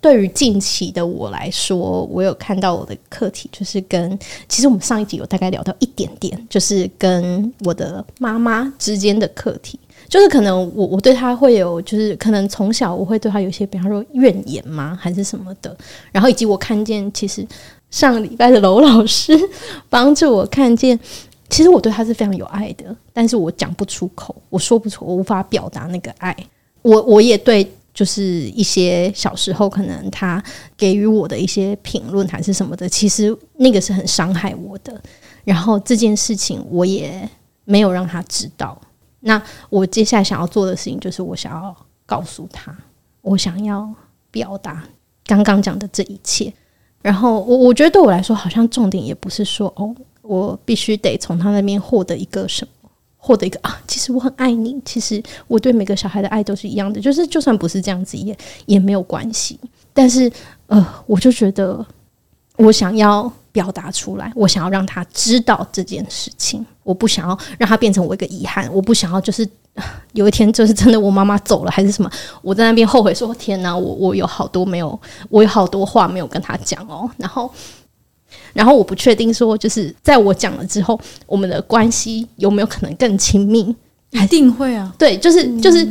[0.00, 9.78] 对于近期的我来说，我有看到我的课题，就是跟其实我们上一集有大概聊到一点点，就是跟我的妈妈之间的课题。
[10.08, 15.76] 就是可能我我对他会有，就是可能从小我会对他有些，比方说怨言吗，还是什么的。
[16.10, 17.46] 然后以及我看见，其实
[17.90, 19.38] 上礼拜的娄老师
[19.88, 20.98] 帮助我看见，
[21.48, 26.36] 其实我对他是非常有爱的，但是我讲不出口，我说不出，我无法表达那个爱。
[26.82, 30.42] 我我也对，就是一些小时候可能他
[30.76, 35.00] 给予我的一些评论还是什么的，其实那个是很伤害我的。
[35.44, 37.28] 然后这件事情我也
[37.64, 38.80] 没有让他知道。
[39.20, 41.76] 那我接下来想要做的事情，就是我想要
[42.06, 42.74] 告诉他，
[43.20, 43.92] 我想要
[44.30, 44.82] 表达
[45.26, 46.52] 刚刚讲的这一切。
[47.02, 52.79] 然后我我觉得对我来说，好像重点也不是说哦，我必须得从他那边获得一个什么，
[53.20, 59.60] 获得一个啊，其实我很爱你，其实我对每个小孩的爱都是一样的，就是就算不是这样子也也没有关系。
[59.92, 60.28] 但是
[60.66, 61.86] 呃，我就觉得
[62.56, 63.32] 我想要。
[63.52, 69.44] 表达出来，我想要让他知道这件事情，我不想要让他变成我一个遗憾，我不想要就是
[70.12, 72.08] 有一天就是真的我妈妈走了还是什么，
[72.42, 74.96] 我在那边后悔说天哪，我我有好多没有，
[75.28, 77.52] 我有好多话没有跟他讲哦，然后
[78.52, 83.74] 然后我不确定说就是在我讲了之后，我们的关系有没有可能更亲密，
[84.10, 84.94] 一定会啊。
[84.98, 85.88] 对，就是就是，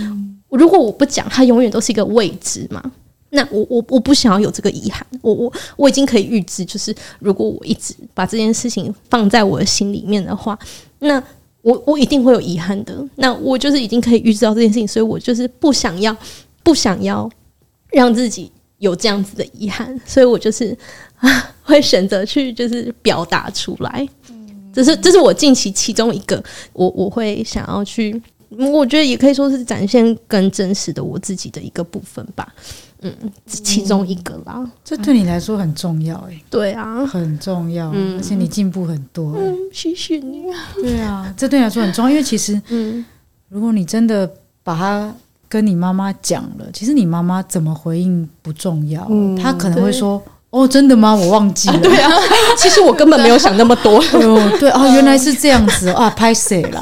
[0.49, 2.83] 如果我不讲，它永远都是一个未知嘛。
[3.31, 10.57] 那我我我不想要有这个遗憾，我我我已经可以预知，就是如果我一直把这件事情放在我的心里面的话，
[10.97, 11.21] 那
[11.61, 13.07] 我我一定会有遗憾的。
[13.17, 16.15] 那我就是已经可以预知到这件事情，所以我就是不想要
[16.63, 17.29] 不想要
[17.91, 20.75] 让自己有这样子的遗憾，所以我就是
[21.08, 21.08] 啊
[21.63, 24.07] 会选择去就是表达出来。
[24.71, 26.41] 这是这是我近期其中一个
[26.73, 32.47] 我我会想要去，我觉得也可以说是展现更真实的我自己的一个部分吧。
[33.01, 33.11] 嗯，
[33.45, 36.43] 其中一个啦，嗯、这对你来说很重要哎、欸。
[36.49, 39.39] 对啊，很重要，嗯、而且你进步很多、欸。
[39.39, 40.43] 嗯，谢谢你。
[40.75, 43.03] 对啊，这对你来说很重要，因为其实，嗯，
[43.47, 44.29] 如果你真的
[44.63, 45.15] 把它
[45.47, 51.13] 跟你妈妈讲了，其实你妈妈怎么回应不重要，嗯、她可能会说：“对哦，真的吗？
[51.15, 51.75] 我忘记了。
[51.75, 52.11] 啊”对啊，
[52.57, 53.99] 其实我根本没有想那么多。
[54.13, 56.81] 哦，对啊，原来是这样子啊，拍谁了，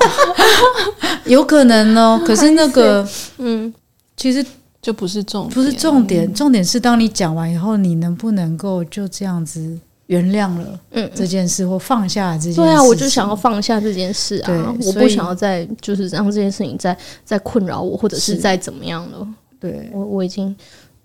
[1.26, 2.22] 有可能哦。
[2.26, 3.08] 可是那个，
[3.38, 3.74] 嗯，
[4.16, 4.46] 其实。
[4.80, 12.62] 就不是重点，不是重点，重点是当你讲完以后，你能不能够就这样子原谅了嗯这件事，或放下这件事？
[12.62, 16.96] 对啊，我就想要放下这件事啊，我不想要再就是让这件事情再
[17.26, 19.28] 再困扰我，或者是再怎么样了。
[19.60, 20.56] 对，我我已经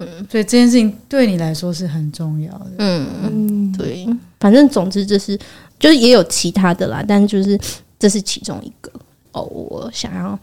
[0.04, 2.70] 嗯，所以这件事情对你来说是很重要的。
[2.78, 4.06] 嗯嗯，对，
[4.40, 5.38] 反正总之就是
[5.78, 7.58] 就是也有其他的啦，但就是
[7.98, 8.90] 这是其中一个
[9.32, 10.38] 哦，我想要。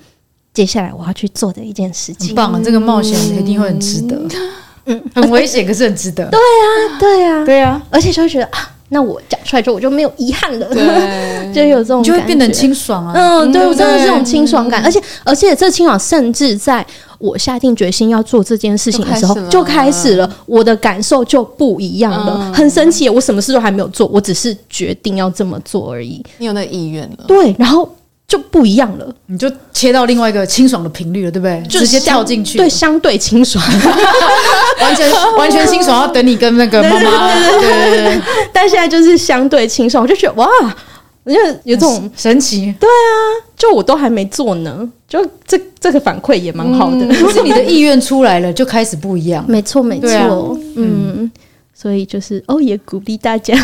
[0.51, 2.60] 接下来我要去做的一件事情，很棒啊！
[2.62, 4.20] 这个冒险一定会很值得，
[4.86, 6.28] 嗯，很危险，可是很值得。
[6.32, 10.68] 对啊，对啊，对啊，而且就会觉得啊，那我讲出来之后我就没有遗憾了，
[11.54, 13.14] 就有这种，就会变得清爽啊。
[13.16, 16.86] 嗯，对，我真的是这种清爽感，而且而且这清爽，甚至在
[17.20, 23.08] 我下定决心要做这件事情的时候就开始了，我的感受就不一样了，很神奇。
[23.10, 26.24] 我什么事都还没有做，我只是决定要这么做而已。
[26.38, 27.88] 你有那意愿了，对，然后。
[28.30, 31.62] 就不一样了，你就切到另外一个清爽的频率了，对不对？
[31.68, 33.62] 就直接跳进去，对，相对清爽，
[34.80, 37.34] 完全完全清爽，要等你跟那个妈妈。
[37.34, 38.22] 对对对，
[38.54, 40.48] 但现在就是相对清爽，我就觉得哇，
[41.24, 42.74] 我就有这种神奇。
[42.80, 43.12] 对啊，
[43.58, 47.08] 就我都还没做呢，就这这个反馈也蛮好的。
[47.08, 49.44] 可是你的意愿出来了，就开始不一样。
[49.48, 51.32] 没错，没错，嗯。
[51.82, 53.56] 所以就是哦，也鼓励大家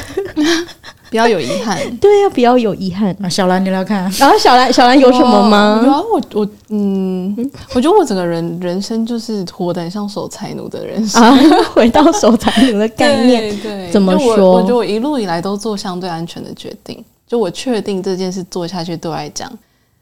[1.16, 1.80] 不要有遗憾。
[1.98, 3.16] 对呀，不要有遗憾。
[3.22, 4.12] 啊，小兰，你来看。
[4.20, 5.82] 然后小兰，小兰有什么吗？
[5.82, 7.34] 然后我我嗯，
[7.74, 11.38] 我觉得我整个人人生就是活得很像守财奴的人生啊。
[11.74, 14.52] 回到守财奴的概念， 对，怎么说？
[14.52, 17.02] 我觉得我一路以来都做相对安全的决定。
[17.26, 19.50] 就我确定这件事做下去对我来讲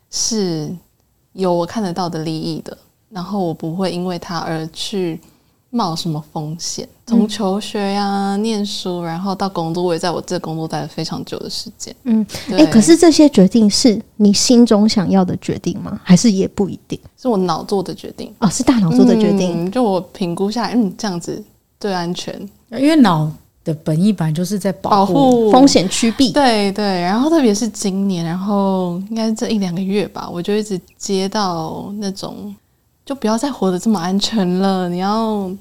[0.09, 0.67] 是
[1.33, 2.75] 有我看得到的利益的，
[3.11, 5.21] 然后我不会因为他而去。
[5.75, 6.87] 冒什么风险？
[7.07, 11.93] 从求学呀、啊、嗯、念书，然后到工作，我也在我这工作待了非常久的时间。
[12.03, 15.99] 嗯，哎、欸，可是这些决定是你心中想要的决定吗？
[16.03, 16.99] 还是也不一定？
[17.19, 19.65] 是我脑做的决定哦，是大脑做的决定。
[19.65, 21.43] 嗯、就我评估下来，嗯，这样子
[21.79, 22.39] 最安全。
[22.69, 23.29] 因为脑
[23.63, 26.31] 的本意本来就是在保护风险趋避。
[26.31, 32.55] 对对，然后特别是今年，然后应该是这一两个月吧，我就一直接到那种。
[33.05, 35.51] 就不要再活得这么安全了，你要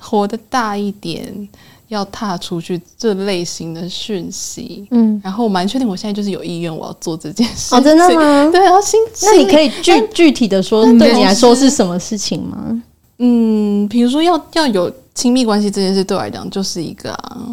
[0.00, 1.48] 活得大一点，
[1.88, 4.86] 要踏出去这类型的讯息。
[4.90, 7.74] 嗯，然后我蛮确定，我现在就是有意愿我要做这件事。
[7.74, 8.48] 哦，真的吗？
[8.52, 12.82] 对，然后心，那你可以具具体的说，对你来说是什么事情吗？
[13.18, 17.46] 嗯，比如说要要有亲密关系这件事，对我来讲就是一个啊，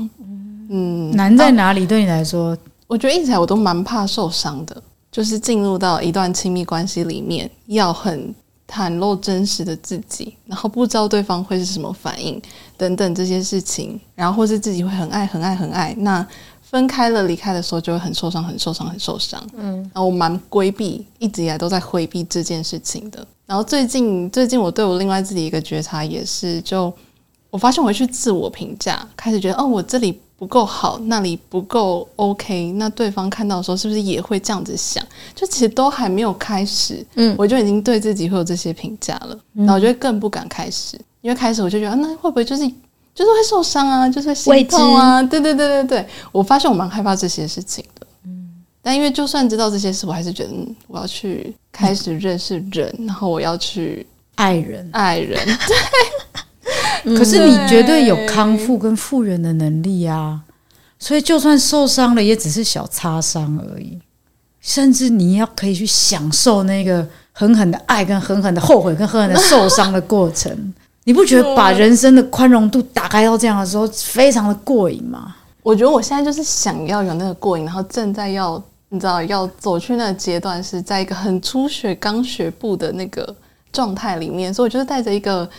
[0.70, 1.86] 嗯，难在哪里？
[1.86, 8.34] 对你来说，我觉得一直以来我都蛮怕受伤的，就是进入到一段亲密关系里面要很。
[8.68, 12.41] 袒露真实的自己，然后不知道对方会是什么反应，
[12.78, 16.26] 等等这些事情，然后或是自己会很爱、很爱、很爱，那
[16.61, 19.41] 分开了、离开的时候就会很受伤、很受伤、很受伤。
[19.55, 23.26] 嗯，然后我蛮规避，一直以来都在回避这件事情的。
[23.45, 26.91] 然后最近，最近我对我另外自己一个觉察也是，就
[27.51, 30.20] 我发现我会去自我评价，开始觉得哦，我这里。
[30.44, 35.02] 不够好，那里不够 OK，那对方看到的时候是不是也会这样子想？
[35.34, 42.68] 就其实都还没有开始，嗯，我就已经对自己会有这些评价了，然后我就会更不敢开始，因为开始我就觉得，啊、那会不会就是
[43.16, 45.24] 就是会受伤啊，就是会心痛啊？
[45.24, 48.50] 对对对对对，我发现我蛮害怕这些事情的，嗯，
[48.82, 55.76] 但因为就算知道这些事，我还是觉得，嗯，我要去开始认识人，嗯、然后我要去爱人，爱人，对。
[57.04, 60.41] 可是你绝对有康复跟复原的能力啊，
[60.97, 63.99] 所以就算受伤了，也只是小擦伤而已。
[64.62, 70.74] 甚至你要可以去享受那个狠狠的爱，跟狠狠的后悔，跟狠狠的受伤的过程。
[71.04, 75.36] 你不觉得把人生的宽容度打开到这样的时候，非常的过瘾吗？
[75.62, 83.36] 我觉得我现在就是想要有那个过瘾，然后正在要你知道要走去那个阶段是在一个很初学刚学步的那个
[83.74, 85.49] 状态里面，所以我就是带着一个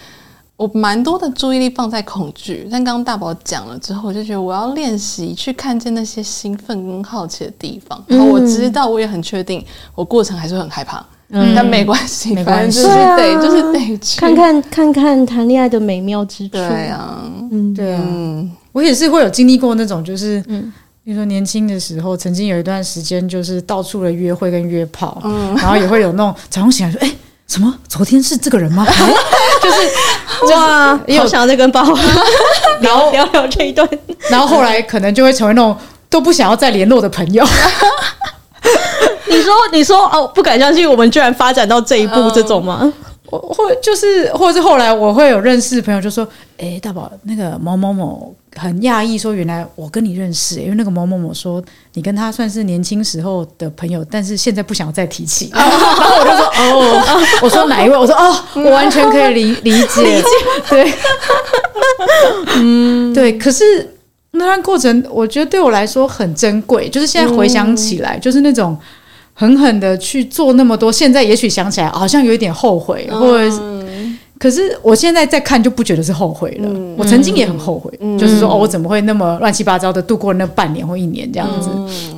[0.56, 2.68] 我蛮多的注意力放在恐惧。
[2.70, 8.02] 但刚刚大宝讲了之后，我就觉得我要练习去看见那些兴奋跟好奇的地方。
[8.06, 11.04] 然后我知道，我也很确定，我过程还是很害怕。
[11.30, 16.52] 嗯，但没关系，没关系，反正就是得、啊、就是得去看看看看谈恋爱的美妙之处。
[16.52, 20.72] 对啊，嗯，对啊，嗯，我也是会有经历过那种，就是嗯。
[21.02, 27.12] 比如说年轻的时候，曾经有一段时间就是到处的约会跟约炮，嗯，然后也会有那种早上醒来说，哎，
[27.54, 27.72] 什么？
[27.88, 28.84] 昨天是这个人吗？
[29.62, 31.92] 就是哇，也有想要再跟爸爸
[32.80, 33.88] 聊聊聊这一段，
[34.28, 35.76] 然后后来可能就会成为那种
[36.10, 37.46] 都不想要再联络的朋友。
[39.26, 42.92] 你说，你说哦，不敢相信我们居然发展到这一步，这种吗？
[43.38, 46.26] 或就是，或者是后来我会有认识朋友就说
[46.58, 51.62] ：“哎，大宝，那个某某某很讶异，说原来我跟你认识，因为那个某某某说
[51.94, 57.96] 你跟他算是年轻时候的朋友，但是现在不想要再提起。”然后我就说：“哦，我说哪一位？
[57.96, 60.28] 我说哦，我完全可以理理解，理解
[60.70, 60.92] 对，
[62.56, 63.36] 嗯，对。
[63.38, 63.64] 可是
[64.32, 68.76] 那段过程，我觉得对我来说很珍贵，就是现在回想起来，就是那种。”
[69.34, 73.84] 狠狠的去做那么多，现在也许想起来好像有一点后悔，或者，
[74.38, 76.70] 可是我现在再看就不觉得是后悔了。
[76.96, 81.68] 我曾经也很后悔，就是说哦，我怎么会那么乱七八糟的度过那半年或一年这样子？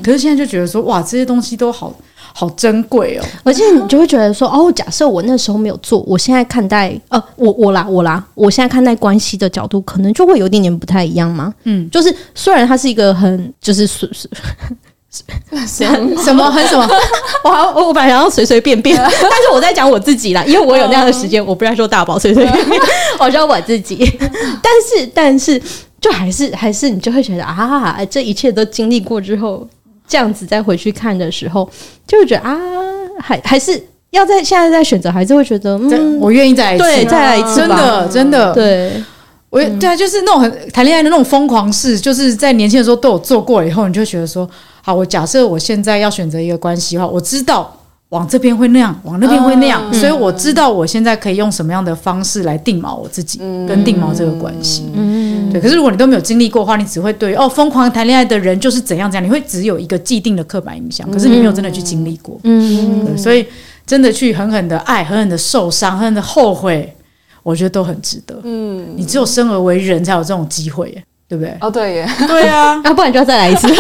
[0.03, 1.95] 可是现在就觉得说哇，这些东西都好
[2.35, 11.55] 好珍贵哦，而且你就会觉得说哦，假设我那时候没有做，我现在看待呃，我我啦我啦，我现在看待关系的角度可能就会有点点不太一样嘛。
[11.65, 14.29] 嗯，就是虽然它是一个很就是是是。
[15.11, 16.87] 什么什么很什么？
[17.43, 22.81] 我好我我本来想要随随便便， 但是我在讲我自己啦，因为我有那样的时间，我不要说大宝随随便便，
[23.19, 23.97] 我说我自己。
[24.63, 25.61] 但是但是，
[26.01, 29.67] 就还是还是你就会觉得啊，这一切都经历过之后，
[30.07, 31.67] 这样子再回去看的时候，
[32.07, 32.55] 就会觉得啊，
[33.19, 39.03] 还还是要在现在在选择，还是会觉得嗯，我愿意再来一次，对，再来一次，真的真的对。
[39.49, 44.47] 我对啊，就是那种很谈恋爱的那种疯狂事，就是在年轻的时候都有做过以后，你就觉得说。
[44.87, 47.77] 好，我假设我现在要选择一个关系的话，我知道
[48.11, 54.89] 往这边会那样，往那边会那样，嗯、所以我知道我现在可以用什么样的方式来定锚我自己，嗯、跟定锚这个关系。
[54.95, 55.61] 嗯，对。
[55.61, 61.11] 可是如果你都没有经历过的话，你只会对哦，疯狂谈恋爱的人就是怎样怎样，你会只有一个既定的刻板印象。
[61.11, 63.45] 可是你没有真的去经历过，嗯，所以
[63.85, 66.95] 真的去狠狠的爱，狠狠的受伤，狠狠的后悔，
[67.43, 68.39] 我觉得都很值得。
[68.45, 71.53] 嗯，你只有生而为人才有这种机会，对不对？
[71.61, 73.67] 哦，对耶，对啊，要 不然就要再来一次。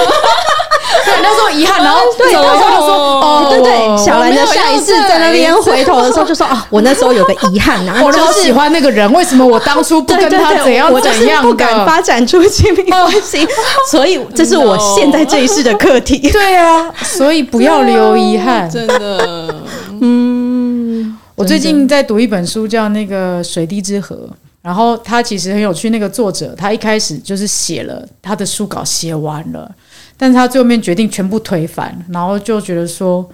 [1.16, 13.46] 对，那时候遗憾，然后对，然后就说哦，对对，小兰的下一次在那边回头的时候就说啊，我那时候有个遗憾，然后我就是喜欢那个人，为什么我当初 不跟他怎样怎样，不敢发展出亲密关系，
[13.90, 16.18] 所以这是我现在这一世的课题。
[16.30, 19.54] 对啊，所以不要留遗憾，真的。
[20.00, 24.14] 嗯，我最近在读一本书，叫那个《水滴之河》，
[24.62, 29.70] 然后他其实很有趣，那个作者他一开始就是写了他的书稿，写完了。
[30.16, 33.28] 但是他最后面决定全部推翻，然后就觉得说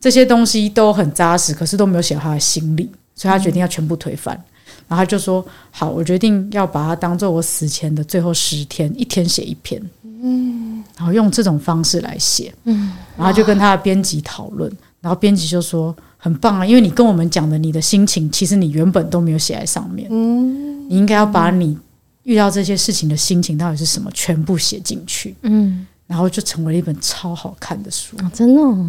[0.00, 4.36] 这些东西都很扎实，可是都没有写到他的心里，所以他决定要全部推翻。
[4.36, 4.44] 嗯、
[4.88, 14.70] 然后他就说：“好，我决定要把它当做我死前的最后十天，一天写一篇，嗯，然后用这种方式来写，嗯，然后就跟他的编辑讨论，
[15.00, 21.76] 然后编辑就说很棒啊，因为你跟我们讲的你的心情，其实你原本都没有写在上面，嗯，你应该要把你
[22.22, 28.88] 遇到这些事情的心情到底是什么，全部写进去，嗯。”然后就成为了一本超好看的书，哦、真的、哦，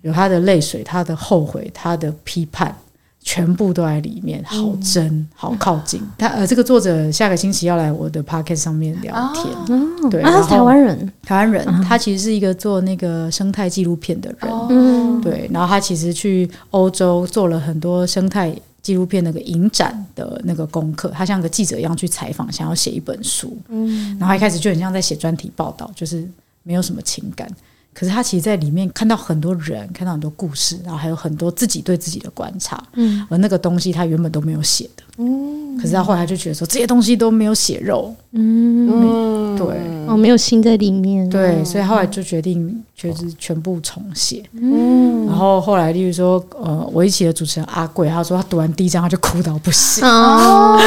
[0.00, 2.74] 有他的泪水，他的后悔，他的批判，
[3.20, 6.00] 全部都在里面，好真，嗯、好靠近。
[6.16, 18.56] 他呃，这个作者下个星期要来我的 p o c k e t 上面聊天，哦、对，他是台湾人，台湾人，嗯、他其实是一个做那个生态纪录片的人，嗯、对，然后他其实去欧洲做了很多生态。
[18.82, 26.28] 纪录片那个影展的那个功课，他像个记者一样去采访，想要写一本书，嗯，然后一开始就很像在写专题报道，就是
[26.64, 27.48] 没有什么情感。
[27.94, 39.66] 可是他其实在里面看到很多人，看到很多故事，然后还有很多自己对自己的观察，嗯，而那个东西他原本都没有写的，嗯，可是他后来就觉得说这些东西都没有血肉，嗯，对，
[40.06, 50.78] 哦，没有心在里面，对，所以后来就决定就是全部重写，嗯，然后后来例如说，呃，我一起的主持人阿贵，他说他读完第一章他就哭到不行，哦，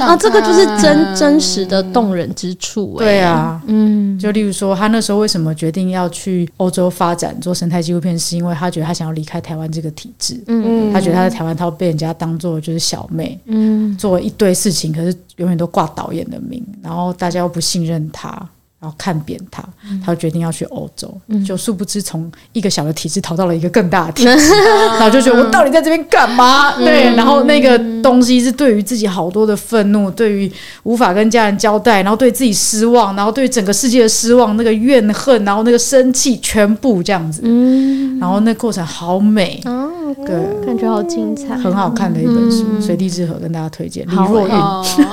[0.00, 6.48] 啊，这个就是真真实的动人之处，对啊，嗯，就例如说他那时候为什么决定要去。
[6.58, 10.40] 欧洲发展做生态纪录片，是因为他觉得他想要离开台湾这个体制。
[10.46, 18.28] 嗯，他觉得他在台湾，他被人家当做就是小妹，嗯，做一堆事情，可是永远都挂导演的名，然后大家又不信任他，
[18.80, 19.64] 然然后看扁他，
[20.04, 21.10] 他就决定要去欧洲，
[21.42, 24.30] 就殊不知从一个小的体制逃到了一个更大的体制，
[25.00, 26.76] 然后就觉得我到底在这边干嘛？
[26.76, 30.52] 对，然后那个东西是对于自己好多的愤怒，对于
[30.82, 37.40] 无法跟家人交代，然后对自己失望，然后对整个世界的失望，那个怨恨，然后那个生气，全部这样子。
[38.20, 39.62] 然后那过程好美，
[40.26, 44.06] 对，感觉好精彩，很好看的一本书，《随地之河》跟大家推荐。
[44.06, 44.54] 李若韵，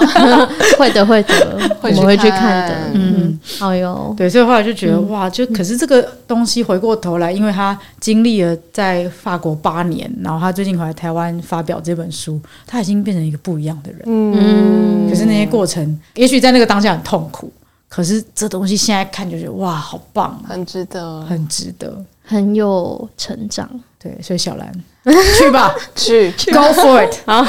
[0.77, 2.69] 会的，会的，我们会去看。
[2.69, 3.39] 的，嗯。
[3.59, 14.01] 哎呦，对，所以后来就觉得、嗯、哇，就可是这个东西回过头来，因为他经历了在法国八年，然后他最近回来台湾发表这本书，他已经变成一个不一样的人。
[14.05, 17.51] 嗯，可是那些过程，也许在那个当下很痛苦，
[17.89, 23.67] 可是这东西现在看就觉得哇，好棒、啊，很值得，很值得，很有成长。
[23.97, 24.71] 对，所以小兰
[25.37, 27.47] 去吧，去，Go for it，啊，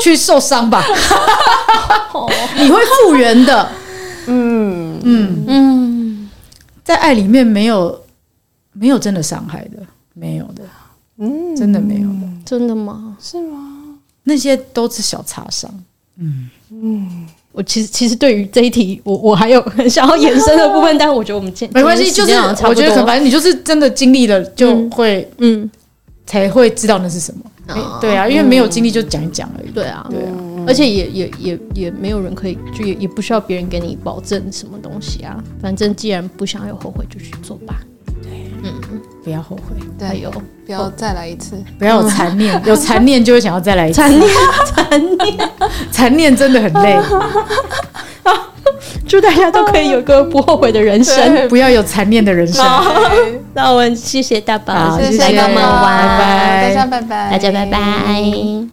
[0.00, 0.84] 去受伤吧，
[2.58, 3.68] 你会复原的。
[4.26, 5.00] 嗯。
[5.02, 5.44] 嗯。
[5.48, 6.30] 嗯，
[6.84, 8.00] 在爱里面没有
[8.72, 9.78] 没有真的伤害的，
[10.14, 10.62] 没有的，
[11.18, 13.16] 嗯，真的没有的，真的吗？
[13.20, 13.98] 是吗？
[14.24, 15.68] 那些都是小擦伤。
[16.18, 16.48] 嗯。
[16.70, 22.32] 嗯，我其实其实对于这一题，我我还有很 想要延伸的部分，但我觉得我们没关系，就是
[22.64, 25.68] 我觉得可反正你就是真的经历了，就会嗯，
[26.32, 27.44] 才会知道那是什么。
[28.00, 29.70] 对啊，因为没有经历就讲一讲而已。
[29.70, 30.32] 对啊，对啊。
[30.66, 35.42] 而且也也也也没有人可以，就也也不需要别人给你保证什么东西啊。
[35.60, 37.80] 反正既然不想有后悔，就去做吧。
[38.22, 38.72] 对，嗯，
[39.22, 39.76] 不要后悔。
[39.98, 40.30] 对，还有
[40.66, 44.00] 不要再来一次，不要有残念，有残念就会想要再来一次。
[44.00, 44.28] 残念，
[44.74, 45.50] 残念，
[45.90, 46.98] 残念真的很累。
[49.06, 52.64] 祝大家都可以有个不后悔的人生，不要有残念的人生。
[53.52, 58.71] 那我们谢谢大宝，谢谢大家，拜拜，大家拜拜，大家拜拜。